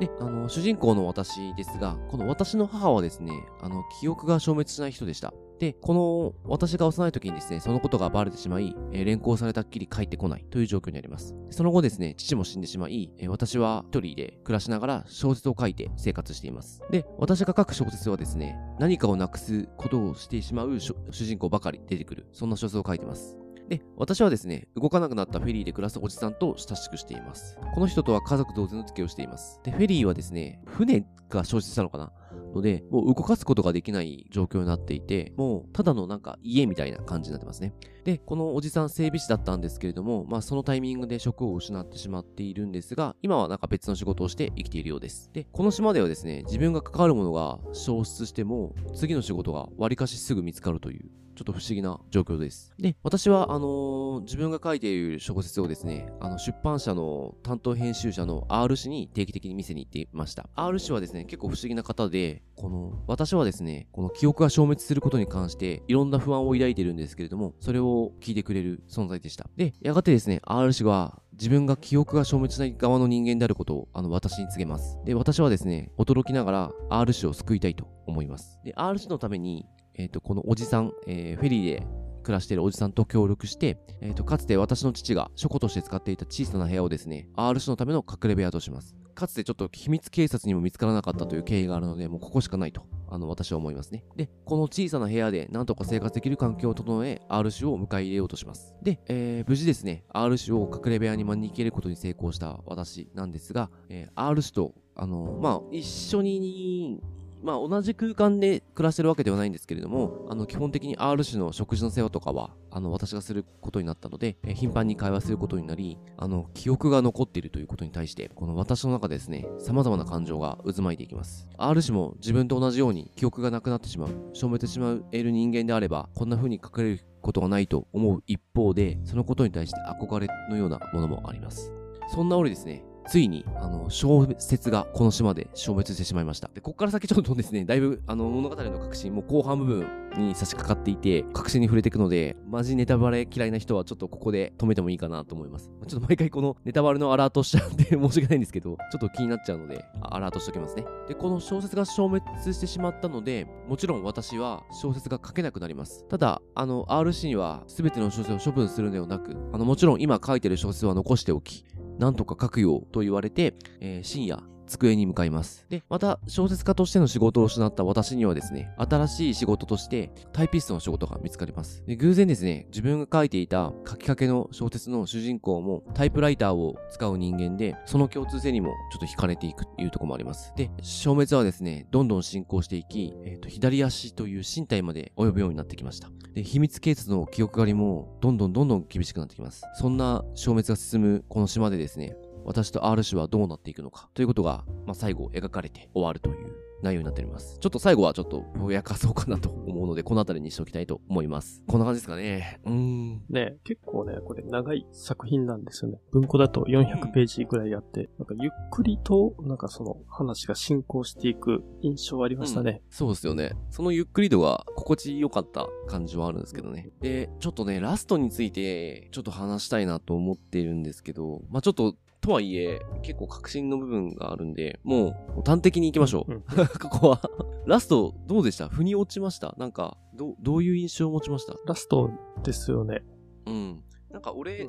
[0.00, 5.34] で、あの、主人公の私ですが、この私の母はですね、あの、記憶が消滅しない人でした。
[5.58, 11.34] で、この私が幼い時にですね、そのことがバレてしまい、えー、連行されたっきり帰ってこないという状況になります。
[11.50, 16.80] その後ですね、父も死んでしまい、えー、私は一人で暮らしながら小説を書いて生活しています。
[16.90, 23.36] で、私が書く小説はですね、何かをなくすことをしてしまう主人公ばかり出てくる、そんな小説を書いてます。
[23.70, 27.56] で、私はですね、動かなくなったフェリーで暮らすおじさんと親しくしています。
[27.72, 29.60] この人とは家族同然の付き合いをしています。
[29.62, 32.12] で、フェリーはですね、船が消失したのかな？
[32.52, 37.72] ので、もう動かすことができない状況になっていて、もうただのなんか家みたいな感じになってますね。
[38.02, 45.30] で、このおじさん整備士だったんですけれども、まあそのタイミングで職を失ってしまっているんですが、今はなんか別の仕事をして生きているようです。
[45.32, 52.72] で、この島ではですね、自分が関わるものが消失しても、次の仕事が割かしすぐ見つかるというちょっと不思議な状況です。
[52.78, 60.48] で、私は、あのー、自分が書いている小説をですね、あの、出版社の担当編集者の R 氏に定期的に見せに行っていました。
[60.54, 69.48] R 氏はですね、結構不思議な方で、この、私はですね、この記憶が消滅することに関して、いろんな不安を抱いているんですけれども、それを聞いてくれる存在でした。
[69.56, 74.98] で、やがてですね、R 氏は、自分が記憶が消滅しない側の人間であることを、あの、私に告げます。
[75.06, 78.60] で、私はですね、驚きながら R 氏を救いたいと思います。
[78.62, 79.64] で、R 氏のために、
[80.00, 81.86] えっ、ー、と、このおじさん、えー、フェリーで
[82.22, 88.96] 暮らしているおじさんと協力して、えっ、ー、と、かつて私の父が書庫として使っていた小さな部屋をですね、R 氏のための隠れ部屋とします。
[89.14, 94.04] かつてちょっと秘密警察にも見つからなかったという経緯があるので、もうここしかないと、あの、私は思いますね。
[94.16, 98.74] で、この小さな部屋でなんとか生活できる環境を整え、R 氏を迎え入れようとします。
[98.82, 107.00] で、えー、無事ですね、R 氏を隠れ部屋に招き入れることに成功した私なんですが、えー、R 氏とあの、まあ、一緒に
[107.42, 121.48] まあ同じ空間で暮らしてるわけではないんですけれども、あの基本的に R 種の食事の世話とかは、あの私がすることになったので、え頻繁に会話することになり、あの記憶が残っているということに対して、この私の中でですね、様々な感情が渦巻いていきます。
[121.58, 131.72] R 種も自分と同じように記憶がなくなってしまう、消滅してしまえる人間であれば、こんな風に書かれることがないと思う一方で、そのことに対して憧れのようなものもあります。
[132.12, 136.50] そんな折ですね、ついに、あの、小説がこの島で消滅してしまいました。
[136.54, 139.86] で、こっから先ちょっとですね、 だいぶ、あの、物語の革新、もう後半部分
[140.16, 145.70] に差し掛かっていて、革新に触れていくので、マジネタバレ嫌いな人はちょっとここで止めてもいいかなと思います。
[145.86, 150.84] ちょっと毎回このネタバレのアラートしちゃって 申し訳ないんですけど、ちょっと気になっちゃうので、アラートしときますね。
[151.08, 156.04] で、この小説が消滅してしまったので、もちろん私は小説が書けなくなります。
[156.08, 161.64] ただ、あの、RC には全ての小説を処分するのではなく、あの、もちろん今書いてる小説は残しておき、
[162.00, 165.66] なんとか書くよと言われて、えー、深夜、机に向かいます。
[165.68, 171.84] で、また小説家としての仕事を失った私にはですね、新しい仕事としてタイピストの仕事が見つかります。
[171.86, 180.52] で、偶然ですね、自分が書いていた書きかけの小説の主人公もタイプライターを使う人間で、その共通性にもちょっと惹かれていくというとこもあります。
[180.56, 186.10] で、消滅はですね、どんどん進行していき、えっ、ー、と、左足という身体まで及ぶようになってきました。
[186.34, 189.64] で、秘密警察の記憶狩りもどんどんどんどん厳しくなってきます。
[189.74, 194.08] そんな消滅が進むこの島でですね、私と R 氏はどうなっていくのか？
[194.14, 197.58] ということが、まあ、最後描かれて終わるという内容になっております。
[197.58, 201.62] ちょっと最後はちょっとぼやかそうかなと思うので、この辺りにしておきたいと思います。
[201.68, 202.60] こんな感じですかね。
[202.64, 203.22] うーん。
[203.28, 205.98] ね結構ね、これ長い作品なんですよね。
[206.10, 213.52] 文庫だと400ページぐらいあって、なんかゆっくりと、なんかその話が進行していく印象ありましたね、うん、そうですよね。
[213.68, 216.88] そのゆっくり度が心地よかった感じはあるんですけどね。
[217.02, 226.32] で、ちょっとね、ラストについてちょっと話したいなと思っているんですけど、まあちょっととはいえ、結構確信の部分があるんで、もう端的に行きましょう。
[226.32, 226.40] うん、
[226.78, 227.22] ここは
[227.66, 228.68] ラスト、どうでした？
[228.68, 229.54] 腑に落ちました？
[229.58, 231.54] なんか、ど、どういう印象を持ちました？
[231.66, 232.10] ラスト
[232.42, 233.02] ですよね。
[233.46, 233.82] うん。
[234.10, 234.66] なんか俺、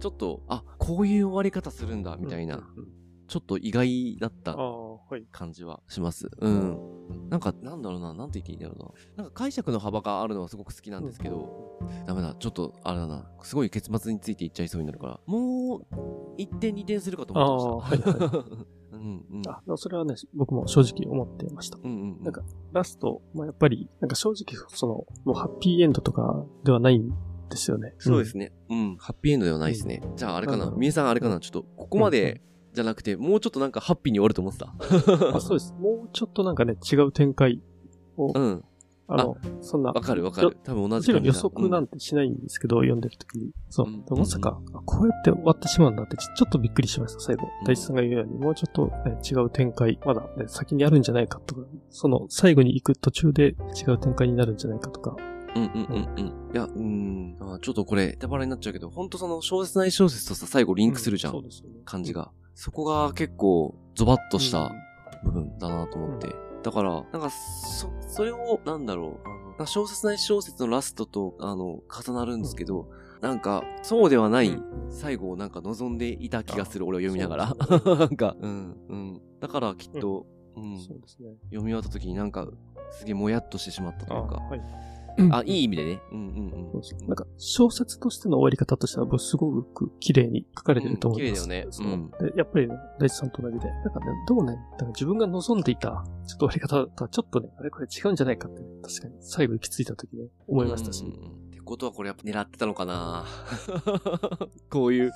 [0.00, 2.68] ちょっと、あ、こういう終わり方するんだ、みたいな。
[3.28, 4.56] ちょっと意外だった。
[5.32, 6.28] 感じはします。
[6.38, 6.78] うん。
[7.30, 8.74] なんか、なんだろうな、なんて言っていいんだろ
[9.16, 9.22] うな。
[9.22, 15.86] なんか解釈の幅があるのはすごく好きなんですけど、ダメだ、ちょっと、あれだな、すごい結末について言っちゃいそうになるから、もう、
[16.38, 18.38] 1点2点するかと思ってました。
[18.38, 18.44] あ
[18.92, 19.42] うんうん。
[19.46, 21.78] あ、それはね、僕も正直思ってました。
[21.82, 22.22] うんうんうん。
[22.22, 27.10] なんかラスト、まあ、やっぱり、なんか正直、その、もうハッピーエンドとかではないん
[27.50, 27.94] ですよね。
[27.98, 28.52] そうですね。
[28.70, 28.96] うん。
[28.96, 30.02] ハッピーエンドではないですね。
[30.16, 30.70] じゃあ、あれかな。
[30.70, 31.40] みえさん、あれかな。
[31.40, 32.42] ちょっと、ここまで
[32.78, 34.72] じゃなくて、もうちょっとなんかハッピーに終わると思ってた。
[35.28, 35.36] うん。
[35.36, 35.74] あそうです。
[35.80, 37.60] もうちょっとなんかね、違う展開
[38.16, 38.64] を、うん。
[39.10, 40.56] あの、そんな、わかるわかる。
[40.62, 43.52] 多分同もちろん予測なんてしないんですけど、読んでる時に。
[43.70, 43.86] そう。
[43.88, 47.66] うんでもまさか、あこうやって終わってしまうんだって、ちちょっとびっくりしました、最後うん。
[47.66, 55.16] 大地さんが言うように、もうちょっと、ね、違う展開、まだ、ね、先にあるんじゃないかとか、その最後に行く途中で違う展開になるんじゃないかとか。
[55.56, 56.52] うんうんうんうん。
[56.52, 57.36] いや、うーん。
[57.40, 61.32] あちょっとこれ、ネタバレになっちゃうけど、ほんとその小説内小説とさ、最後リンクするじゃん。
[61.32, 61.80] そうですよね。
[61.86, 62.30] 感じが。
[62.60, 64.72] そこが結構、ゾバッとした
[65.22, 66.34] 部分だなと思って。
[66.64, 69.20] だから、なんか、そ、それを、なんだろ
[69.60, 69.66] う。
[69.68, 72.88] 小説内小説のラストと、あの、重なるんですけど、
[73.20, 77.54] なんか、そうではないうん最後をなんか望んでいた気がする、俺を読みながら。
[77.96, 79.22] なんか、うん、うん。
[79.38, 81.36] だからきっと、うん、そうですね。
[81.50, 82.48] 読み終わった時になんか、
[82.90, 84.34] すげえもやっとしてしまったというか。
[84.34, 84.60] はい。
[85.32, 86.00] あ、いい意味でね。
[86.12, 91.42] うんうんそうですなんか、小説としての終わり方としては、僕すごく綺麗に書かれてると思います。
[91.42, 91.72] うん綺麗だよね。
[91.72, 91.86] そう。
[91.86, 92.10] うん。
[92.10, 101.04] でやっぱりね、大地さんと同じで、なんかね、どうね、なんか自分が望んでいた、ちょっと終わり方とはちょっとね、あれこれ違うんじゃないかって、ね、確かに最後行き着いた時ね、思いましたし。
[101.04, 101.12] うんう
[101.44, 103.26] んことはこれやっぱ狙ってたのかな
[104.70, 105.12] こういう。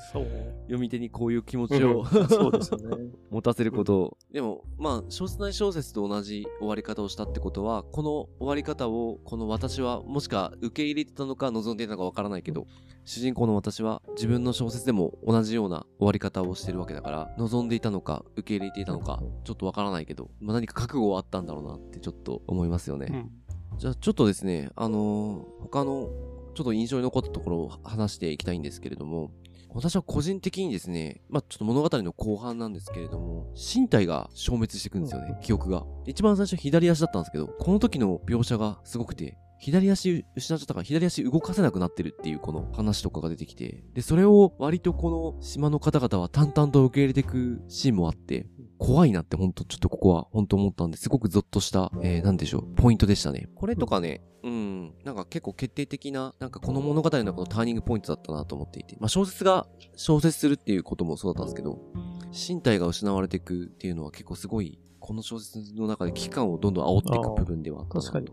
[0.64, 3.10] 読み手にこういう気持ちをそうですよね。
[3.30, 4.16] 持たせることを。
[4.30, 12.66] でも、まあ、小説内小説と同じ終わり方をしたってことは、この終わり方を、この私は、もしか受け入れてたのか望んでいたのかわからないけど、
[13.04, 23.06] 主人公の私は自分の小説でも同じような終わり方をしてるわけだから、望んでいたのか受け入れていたのか、ちょっとわからないけど、まあ、何か覚悟はあったんだろうなってちょっと思いますよね。
[23.10, 23.78] うん。
[23.78, 26.10] じゃあちょっとですね、あのー他の
[26.54, 29.30] ちょっと印象に残ったところを話していきたいんですけれども、
[29.74, 35.84] 私は個人的にですね、まあちょっと物語の後半なんですけれども、身体が消滅していくんですよね、記憶が。
[36.06, 48.48] 一番最初左足だったんですけど、この時の描写がすごくて、左足失っちゃったから左足動かせなくなってるっていうこの話とかが出てきて、で、それを割とこの島の方々は淡々と受け入れていくシーンもあって、
[48.78, 53.48] 怖いなって本当ちょっとここは本当思ったんですごくゾッとした、えー、なんでしょう、ポイントでしたね。
[53.54, 61.78] これとかね、うん、なんか結構決定的な、なんかこの物語の中のターニングポイントだったなと思っていて、まあ小説が小説するっていうこともそうだったんですけど、
[62.32, 68.26] 身体が失われていくっていうのは結構すごい、この小説の中で危機感をどんどん煽っていく部分ではあったなと、確かに。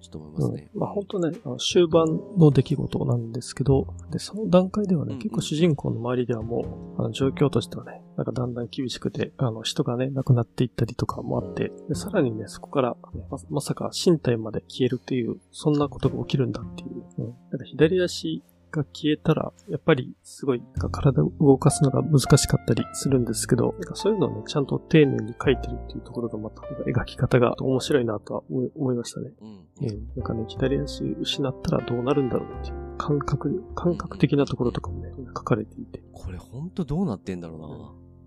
[0.00, 0.70] ちょっと思いますね。
[0.74, 0.80] うん。
[0.80, 5.18] まあ本当ね、あの終盤の出来事なんですけど、で、その段階ではね、うんうん。
[5.18, 29.32] 結構主人公の周りではもう、あの状況としてはね、なんかだんだん厳しくて、あの人がね、亡くなっていったりとかもあって、でさらにね、そこから、ねま、まさか身体まで消えるっていう、そんなことが起きるんだっていう、うん、なんか左足が消えたら、やっぱりすごい、なんか体を動かすのが難しかったりするんですけど、なんかそういうのをね、ちゃんと丁寧に書いてるっていうところがまた、描き方が面白いなとは思いましたね。
[29.40, 29.48] うん。
[29.82, 36.02] うん、なんかね、左足失ったらどうなるんだろうっていう感覚、感覚的なところとかもね、書かれていて。
[36.12, 37.66] これほんとどうなってんだろうな。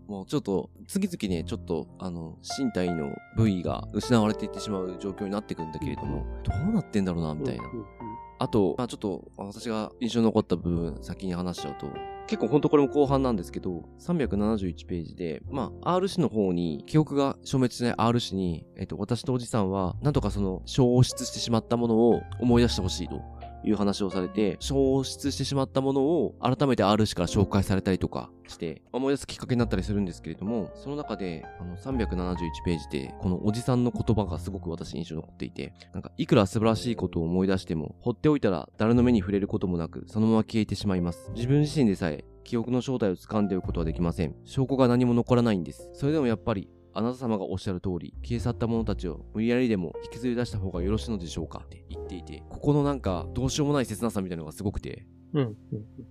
[0.07, 7.79] もうちょっと、次々ね、ちょっと、あの、身体の部位が失われていってしまう状況になっていくんだけれども、どうなってんだろうな、みたいなうん。
[7.79, 8.02] うん
[8.43, 11.87] あと、まあちょっと、私が印象に残った部分、先に話しちゃうと、
[12.27, 23.21] 結構ほんとこれも後半なんですけど、371ページで、まあ R 氏の方に、記憶が消滅しない R 氏に、えっと、私とおじさんは、なんとかその、消失してしまったものを思い出してほしいと。
[23.65, 41.31] いう話をされて、消失してしまったものを改めて R 氏から紹介されたりとかして、思い出すきっかけになったりするんですけれども、その中で、あの、371ページで、このおじさんの言葉がすごく私印象に残っていて、なんか、いくら素晴らしいことを思い出しても、放っておいたら誰の目に触れることもなく、そのまま消えてしまいます。
[41.35, 44.35] 自分自身でさえ、記憶の正体を掴んでおくことはできません。
[44.43, 45.89] 証拠が何も残らないんです。
[45.93, 51.63] それでもやっぱり、あなた様がおっしゃる通り、消え去った者たちを無理やりでも引きずり出した方がよろしいのでしょうか？
[51.65, 55.43] って言っていて、ここのなんか、どうしようもない切なさみたいなのがすごくて、うん。
[55.43, 55.55] うん。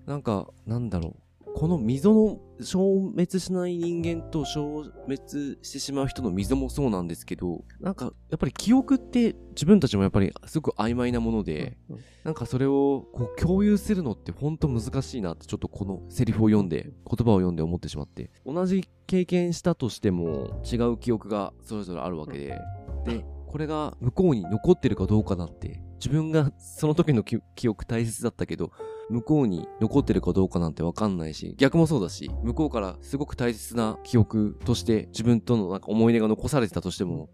[0.06, 1.21] なんか、なんだろう。
[1.54, 22.58] この溝の消滅しない人間と消滅してしまう人の溝もそうなんですけど、なんか、やっぱり記憶って自分たちもやっぱりすごく曖昧なもので、うんなんかそれをこう共有するのって本当難しいなってちょっとこのセリフを読んで、言葉を読んで思ってしまって、同じ経験したとしても違う記憶がそれぞれあるわけで、
[23.04, 28.70] で、これが向こうに残ってるかどうかなんて、自分がその時の記記憶大切だったけど、
[29.12, 37.28] 向こうに残ってるかどうかなんてわかんないし、逆もそうだし、向こうからすごく大切な記憶として自分とのなんか思い出が残されてたとしても、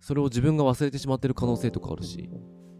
[0.00, 2.30] それを自分が忘れてしまってる可能性とかあるし、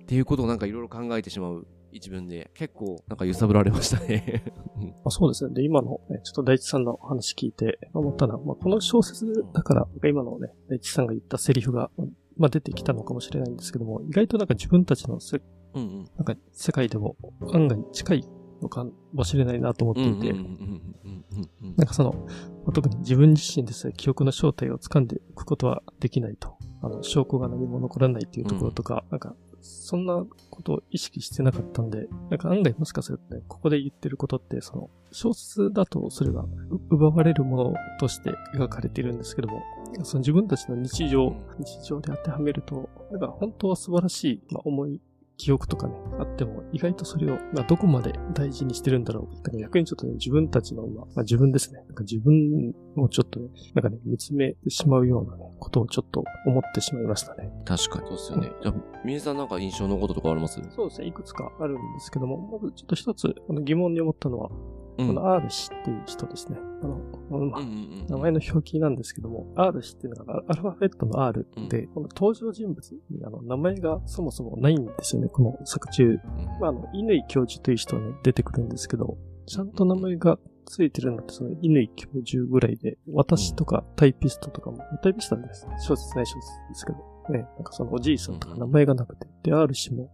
[0.03, 4.45] っていうことをなんかいろいろ考えてしまう一文で、結構なんか揺さぶられましたね。
[5.05, 5.55] ま、そうですね。
[5.55, 11.91] で、今の、ね、ちょっと大地さんの話聞いて思ったのは、まあ、この小説だから、今のね、大地さんが言ったセリフが、
[12.37, 15.41] まあ、出てきたのかもしれないんですけども、意外となんか自分たちのせ
[15.75, 16.05] うんうん。
[16.17, 17.17] なんか世界でも
[17.53, 18.29] 案外近い
[18.63, 26.57] のかもしれないなと思っていて、うんうんうんうんうんうんなんかその、まあ特に自分自身でさえ記憶の正体を掴んでいくことはできないと。
[26.83, 36.49] あの、証拠が何も残らないっていうところとか、なんか、そんなことを意識してなかったんで、なんか案外もしかするとね、ここで言ってることって、その、小説だとそれがう
[36.91, 39.63] 奪われるものとして描かれているんですけども、
[40.05, 45.01] その自分たちの日常、日常で当てはめると、なんか本当は素晴らしい、まあ、思い
[45.41, 49.59] 記憶とかね、あっても、意外とそれを、まあ、どこまで大事にしてるんだろう。
[49.59, 51.83] 逆にちょっとね、自分たちの今、まあ、自分ですね。
[51.87, 57.51] なんか自分をちょっとね、なんかね、見つめてしまうようなね、ことをちょっと思ってしまいましたね。
[57.65, 58.53] 確かにそうですよね。
[58.63, 60.61] じゃあ、みえさんなんか印象のこととかあります？
[60.77, 64.80] そうですね、いくつかあるんですけども、まずちょっと一つ、あの疑問に思ったのは、うん。
[65.07, 66.59] この R 氏っていう人ですね。
[66.83, 66.99] あの、
[67.47, 67.61] ま
[68.09, 76.05] 名前の表記なんですけども、R 氏っていうのがアルファベットの R で、この登場人物にあの名前がそもそもないんですよね、この作中。
[76.05, 76.19] うん
[76.61, 85.67] まあ、あの、乾教授という人はね、出てくるんですけど、ちゃんと名前がついてるのってその乾教授ぐらいで、私とかタイピストとかも、タイピストなんです。
[85.81, 86.99] 小説ない小説ですけど、
[87.31, 90.11] ね、なんかそのおじいさんとか名前がなくて、で、R 氏も、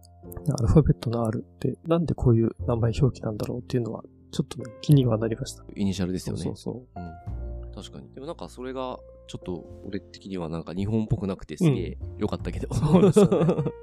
[0.57, 5.63] アルファベットの R って、なんでこういう名前表記なんだろうっていうのは、ちょっとね、気にはなりました。
[5.75, 6.41] イニシャルですよね。
[6.41, 7.71] そうそううん。
[7.73, 8.13] 確かに。
[8.13, 12.73] でもなんかそれが、ちょっと俺的にはなんか日本っぽくなくてすげえ良かったけど。
[12.73, 13.27] そうですよ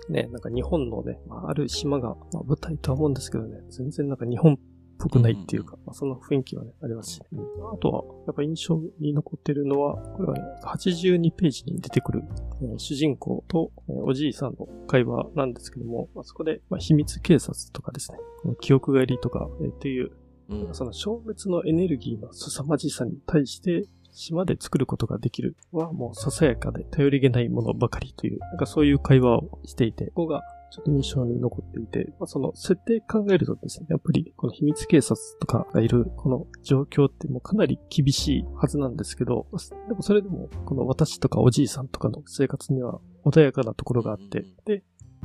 [0.09, 4.57] ね ね、なんか日本のね、まあ、ある島が、まあ、舞台とは思うんですけどね、全然なんか日本っ
[4.99, 12.23] ぽくないっていうか、まあ、その雰囲気はね、ありますし、うんあとは、やっぱ印象に残ってるのは、これはね、82ページに出てくる、
[12.63, 18.19] えー主人公と、えーおじいさんの会話なんですけども、まあ、そこで、まあ、秘密警察とかですね、
[18.61, 20.13] 記憶狩りとか、えーっていう、
[20.49, 20.75] うん。
[20.75, 23.85] その消滅のエネルギーの凄まじさに対して、
[24.15, 39.47] 島で作ることができるはもうささやかで頼りげないものばかりという、なんかそういう会話をしていて、ここがちょっと印象に残っていて、まあ、その設定考えるとですね、やっぱりこの秘密警察とかがいるこの状況ってもうかなり厳しいはずなんですけど、
[39.89, 44.83] でもそれでもこの私とかおじいさんとかの生活には穏やかなところがあって、で、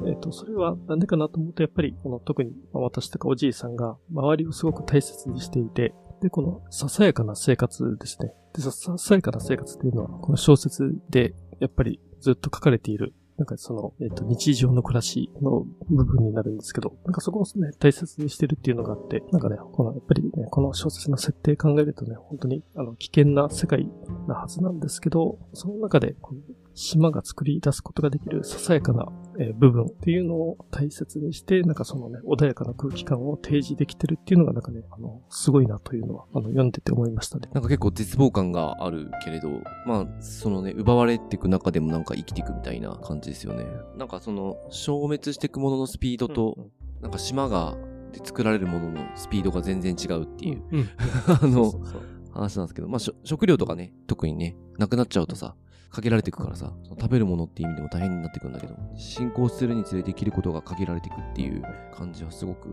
[0.08, 8.34] えっ、と、それはなんでかなと思うと、やっぱり、この特に私とかおじいさんが周りをすごく大切にしていて、で、このささやかな生活ですね。
[8.54, 23.90] で、ささやかな生活っていうのは、この小説でやっぱりずっと書かれている、なんかその、えっ、と、日常の暮らしの部分になるんですけど、なんかそこをね、大切にしてるっていうのがあって、なんかね、この、やっぱりね、この小説の設定考えるとね、本当に、あの、危険な世界
[24.28, 26.42] なはずなんですけど、その中で、この
[26.74, 29.08] 島が作り出すことができるささやかな、
[29.40, 37.50] えー部分っていうのを大切にして、なんかそのね、穏やかな空気感を提示できてるっていうのがなんかね、あの、すごいなというのは、あの、読んでて思いましたね。
[37.54, 39.50] なんか結構絶望感があるけれど、
[39.86, 43.66] まあ、そのね、奪われていく中でもなんか生きていくみたいな感じですよね。
[43.98, 47.78] なんかその、消滅していくもののスピードと、うんなんか島が、
[48.12, 50.90] で作られるもののスピードが全然違うっていう、うん、うん
[51.30, 52.02] あのそうそうそう
[52.32, 55.56] 話なんですけど、まあ、食料とかね、特にね、なくなっちゃうとさ、
[55.90, 61.64] 限られていくからさ、食べるものっていう意味でも大変になっていくんだけど、進行するにつれできることが限られていくっていう
[61.94, 62.70] 感じはすごく、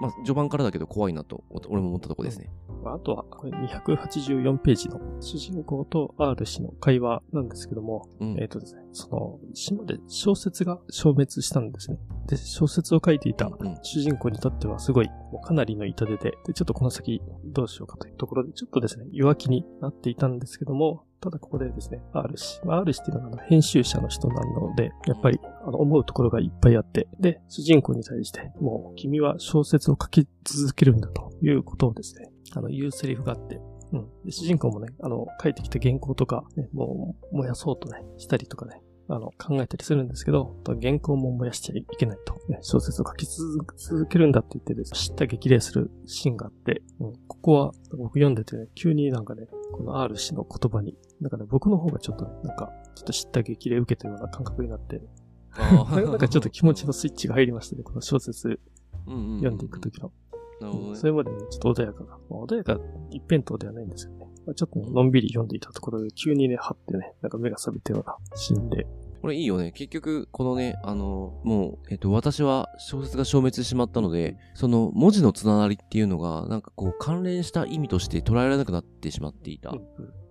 [0.00, 2.50] まあ、序盤からだけど怖いなと、お俺も思ったとこですね。
[2.82, 8.38] まああとは、これ284ページの主人公と R 氏の会話なんですけども、うん。
[8.40, 11.98] えっ、とですね、その、島で小説が消滅したんですね。
[12.26, 22.60] で、小説を書いていたうん主人公にとってはすごい、もうかなりの痛手で、で、ちょっとこの先どうしようかというところで、ちょっとですね、弱気になっていたんですけども、ただここでですね、R 氏。
[22.64, 33.60] まあ R 氏っていうのは編集者の人なので、やっぱりあの思うところがいっぱいあって、で、主人公に対して、もう君は小説を書き続けるんだということをですね、あの、言うセリフがあって、
[33.92, 34.08] うん。
[34.24, 38.82] で、主人公もね、あの、書いてきた原稿とか、ね、もう、燃やそうとね、したりとかね、
[39.12, 42.40] あの、考えたりするんですけど、原稿も燃やしちゃいけないと。
[42.48, 55.02] ね、小説を書き続続けるんだって言ってです、知った激励するシーンがあって、うん、ここは僕読んでてね、急になんかね、この R 氏の言葉に、なんかね、僕の方がちょっとね、なんか、ちょっと知った激励受けたような感覚になって、
[55.58, 58.60] なんかちょっと気持ちのスイッチが入りましたね、この小説
[59.06, 60.12] 読んでいくときの。
[60.60, 61.06] なるほどねそ。
[61.06, 62.10] れまでね、ちょっと穏やかな。
[62.10, 62.78] まあ穏やか
[63.10, 64.28] 一辺倒ではないんですよね。
[64.46, 68.86] まあちょっとね、のんびり読んでいたところで、急にね、はってね、なんか目が覚めたようなシーンで、
[69.20, 69.72] これいいよね。
[69.72, 79.74] 結局、このね、あの、もう、えっと、私は小説が消滅してしまったので、その文字のつながりっていうのが、なんかこう、関連した意味として捉えられなくなってしまっていた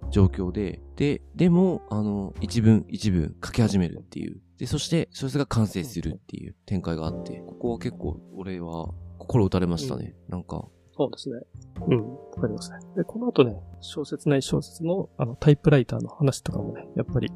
[0.09, 4.41] 状況で、で、でも、あの、一文一文書き始めるっていう。
[4.57, 10.15] で、そして、小説が完成するっていう展開があって、ここは結構、俺は心打たれましたね。
[10.27, 10.65] なんか、
[10.99, 11.39] そうですね。
[11.87, 12.77] うん、わかりますね。
[12.97, 17.31] で、この後ね、小説内小説のあのタイプライターの話とかもね、やっぱり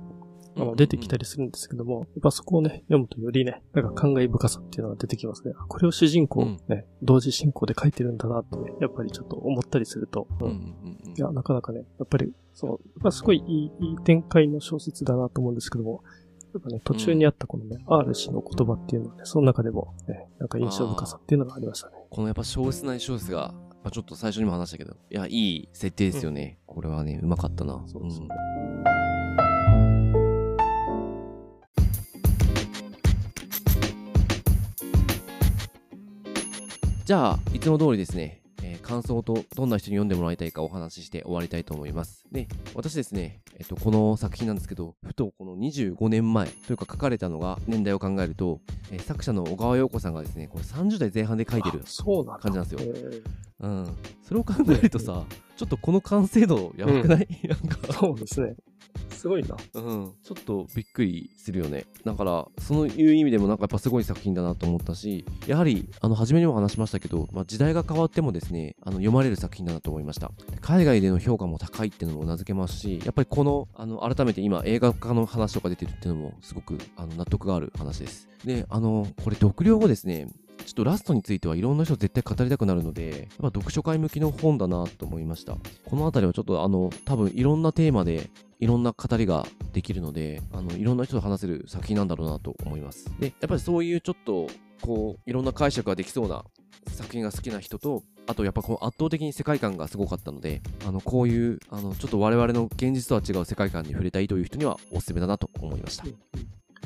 [0.55, 5.53] あの出てきたりするんですけども、やっぱそこをね、読むとよりね、なんか感慨深さっていうのが出てきますね。
[5.67, 10.75] これを主人公ね、うん、同時進行で書いてるんだなってね、やっぱりちょっと思ったりすると、うん。
[11.17, 16.03] いや、なかなかね、やっぱり、そう、まあ、すごいいいいい展開の小説だなと思うんですけども、
[16.53, 21.95] やっぱね、途中にあったこのね、うん、R 氏の言葉っていうのはね、その中でもね、なんか印象深さっていうのがありましたね。
[22.11, 26.57] このやっぱ小説内小説がまあ、ちょっと最初にも話したけど、いや、いい設定ですよね。
[26.69, 27.83] うん、これはね、うまかったな。
[27.85, 28.29] そうですね。
[37.05, 42.23] じゃあ、いつも通りですね、えー、感想とどんな人に読んでもらいたいかお話しして終わりたいと思います。
[42.31, 52.79] で、私ですね、えっと、この作品なんですけど、ふとこの25年前というか書かれたのが年代を考えると、えー、作者の小川陽子さんがですね、これ30代前半で書いてる感じなんですよ。
[53.59, 53.97] うん。
[54.21, 55.25] それを考えるとさ、
[55.57, 58.55] ちょっとこの完成度やばくない、うん、なんかそうですね。
[59.09, 59.55] すごいな。
[59.73, 60.13] うん。
[60.21, 61.85] ちょっとびっくりするよね。
[62.03, 70.31] だから、そういう意味でもなんかやっぱすごい作品だなと思ったし、やはり、あの、初めにも話しましたけど、まあ、時代が変わってもですね、あの、読まれる作品だなと思いました。
[70.61, 78.27] 海外での評価も高いっていうのも名付けますし、やっぱりこの、あの、改めて今映画化の話とか出てるっていうのもすごく、あの、納得がある話です。
[78.45, 80.27] で、あの、これ読了後ですね、
[80.65, 85.57] ちょっとラストについてはいろんな人絶対語りたくなるので、やっぱ読書会向きの本だなと思いました。
[85.85, 88.29] このあたりはちょっとあの、多分いろんなテーマで
[88.63, 93.11] いろんな語りができるので、あの、いろんな人と話せる作品なんだろうなと思います。
[93.19, 94.47] で、やっぱりそういうちょっと、
[94.81, 96.45] こう、いろんな解釈ができそうな
[96.87, 106.05] 作品が好きな人と、あとやっぱこう圧倒的に世界観がすごかったので、あの、こういう、あの、ちょっと我々の現実とは違う世界観に触れたいという人にはおすすめだなと思いました。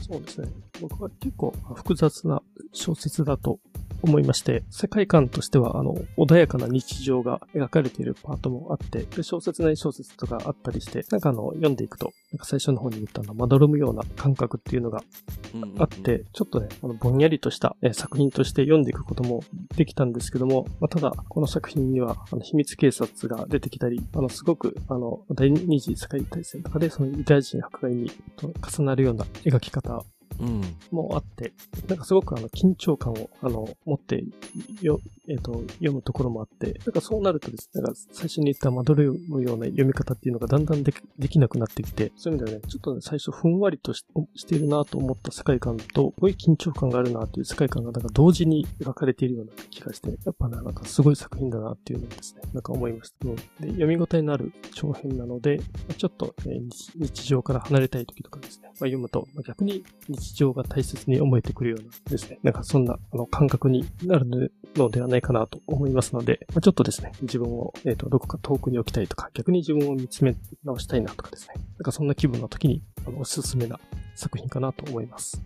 [0.10, 0.48] そうですね。
[0.82, 2.42] 僕は結構複雑な
[2.74, 3.60] 小説だと
[4.02, 15.04] 思いまして、世界観としては、あの、穏やかな日常が描かれているパートもあって、で小説内小説とかあったりして、なんかあの、読んでいくと、なんか最初の方に言ったのまどろむような感覚っていうのが
[15.80, 19.42] あって、ちょっとね、あのぼんやりとした、え作品として読んでいくことも
[19.76, 29.97] できたんですけども、まあ、ただ、この作品には、あの秘密警察が出てきたり、あの、すごく、あの、第二次世界大戦とかで、そのユダヤ人迫害に重なるような描き方うん、
[30.92, 31.54] もあって、
[31.88, 34.24] なんかすごくあの緊張感をあの持って
[34.82, 35.00] よ、
[35.30, 44.06] えーと、読むところもあって、なんかそうなるとですね、なんか最初に言ったまどろむような読み方っていうのがだんだんでできなくなってきて、そういう意味ではね、ちょっとね、最初ふんわりとし
[44.36, 53.18] しているなと思った世界観と、すごい緊張感があるなという世界観がなんか同時に描かれているような気がして、やっぱね、なんかすごい作品だなっていうのをですね、なんか思いました。
[53.66, 55.60] で読み応えのある長編なので、
[55.98, 56.62] ちょっと、ね、
[56.96, 73.80] 日常から離れたい時とかですね、まあ、読むと、まあ、逆に日常が大切に思えてくるようなですね、なんかそんなあの感覚になるのではないないかなと思いますので、まあ、ちょっとですね、自分を、えーと、どこか遠くに置きたいとか、逆に自分を見つめ直したいなとかですね、なんかそんな気分の時にあのおすすめな
[74.16, 75.42] 作品かなと思います。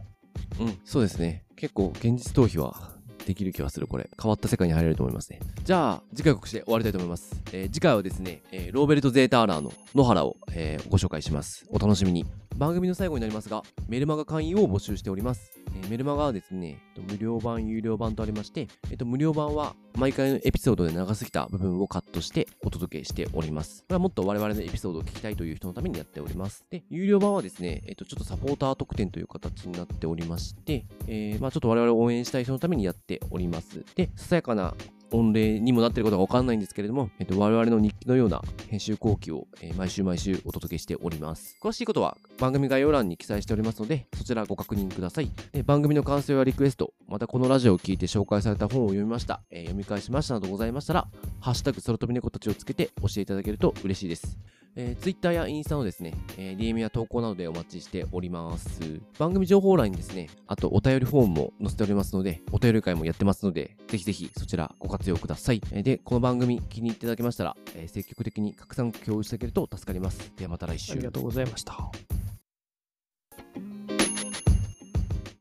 [0.59, 1.45] うん、そうですね。
[1.55, 2.91] 結構現実逃避は
[3.25, 4.09] できる気はする、これ。
[4.21, 5.39] 変わった世界に入れると思いますね。
[5.63, 7.41] じゃあ、次回告知で終わりたいと思います。
[7.53, 11.65] えー、次回はですね、えー、ローベルト・ゼーターラーの野原を、えー、ご紹介します。
[11.69, 12.25] お楽しみに。
[12.61, 15.59] 番組の最後になりますが、メルマガ会員を募集しております。
[15.83, 16.77] え、メルマガはですね、
[17.09, 23.79] 無料版、有料版とありまして、えっと、無料版は毎回のエピソードで長すぎた部分をカットしてお届けしております。
[23.79, 26.63] これはもっと我々のエピソードを聞きたいという人のためにやっております。
[26.69, 33.83] で、有料版はですね、えっと、ちょっとサポーター特典という形になっておりまして、えー、まあちょっと我々を応援したい人のためにやっております。
[33.95, 34.75] で、ささやかな
[35.11, 41.57] 御礼にもなっていることがわかんないんですけれども、えっと、我々の日記のような編集後期を、えー、毎週毎週お届けしております。
[41.61, 45.29] 詳しいことは番組概要欄に記載しておりますので、そちらご確認ください。
[45.53, 51.07] え番組の感想やリクエスト、またこのラジオを聞いて紹介された本を読みました、えー、読み返しましたなどございましたら、
[51.39, 54.37] ハッシュタグ空飛び猫たちをつけて教えていただけると嬉しいです。
[54.75, 59.01] えー、Twitter やインスタのですね、えー、DM や投稿などでお待ちしております。
[59.17, 65.61] 番組情報欄にですね、あとお便りフォームも載せておりますので、お便り会もやってますので、ぜひぜひそちらご活用ください。
[65.71, 70.31] えー、で、この番組気に入っていただけましたら、えー、積極的に拡散共有してあげると助かります。
[70.37, 70.93] ではまた来週。
[70.93, 71.91] ありがとうございました。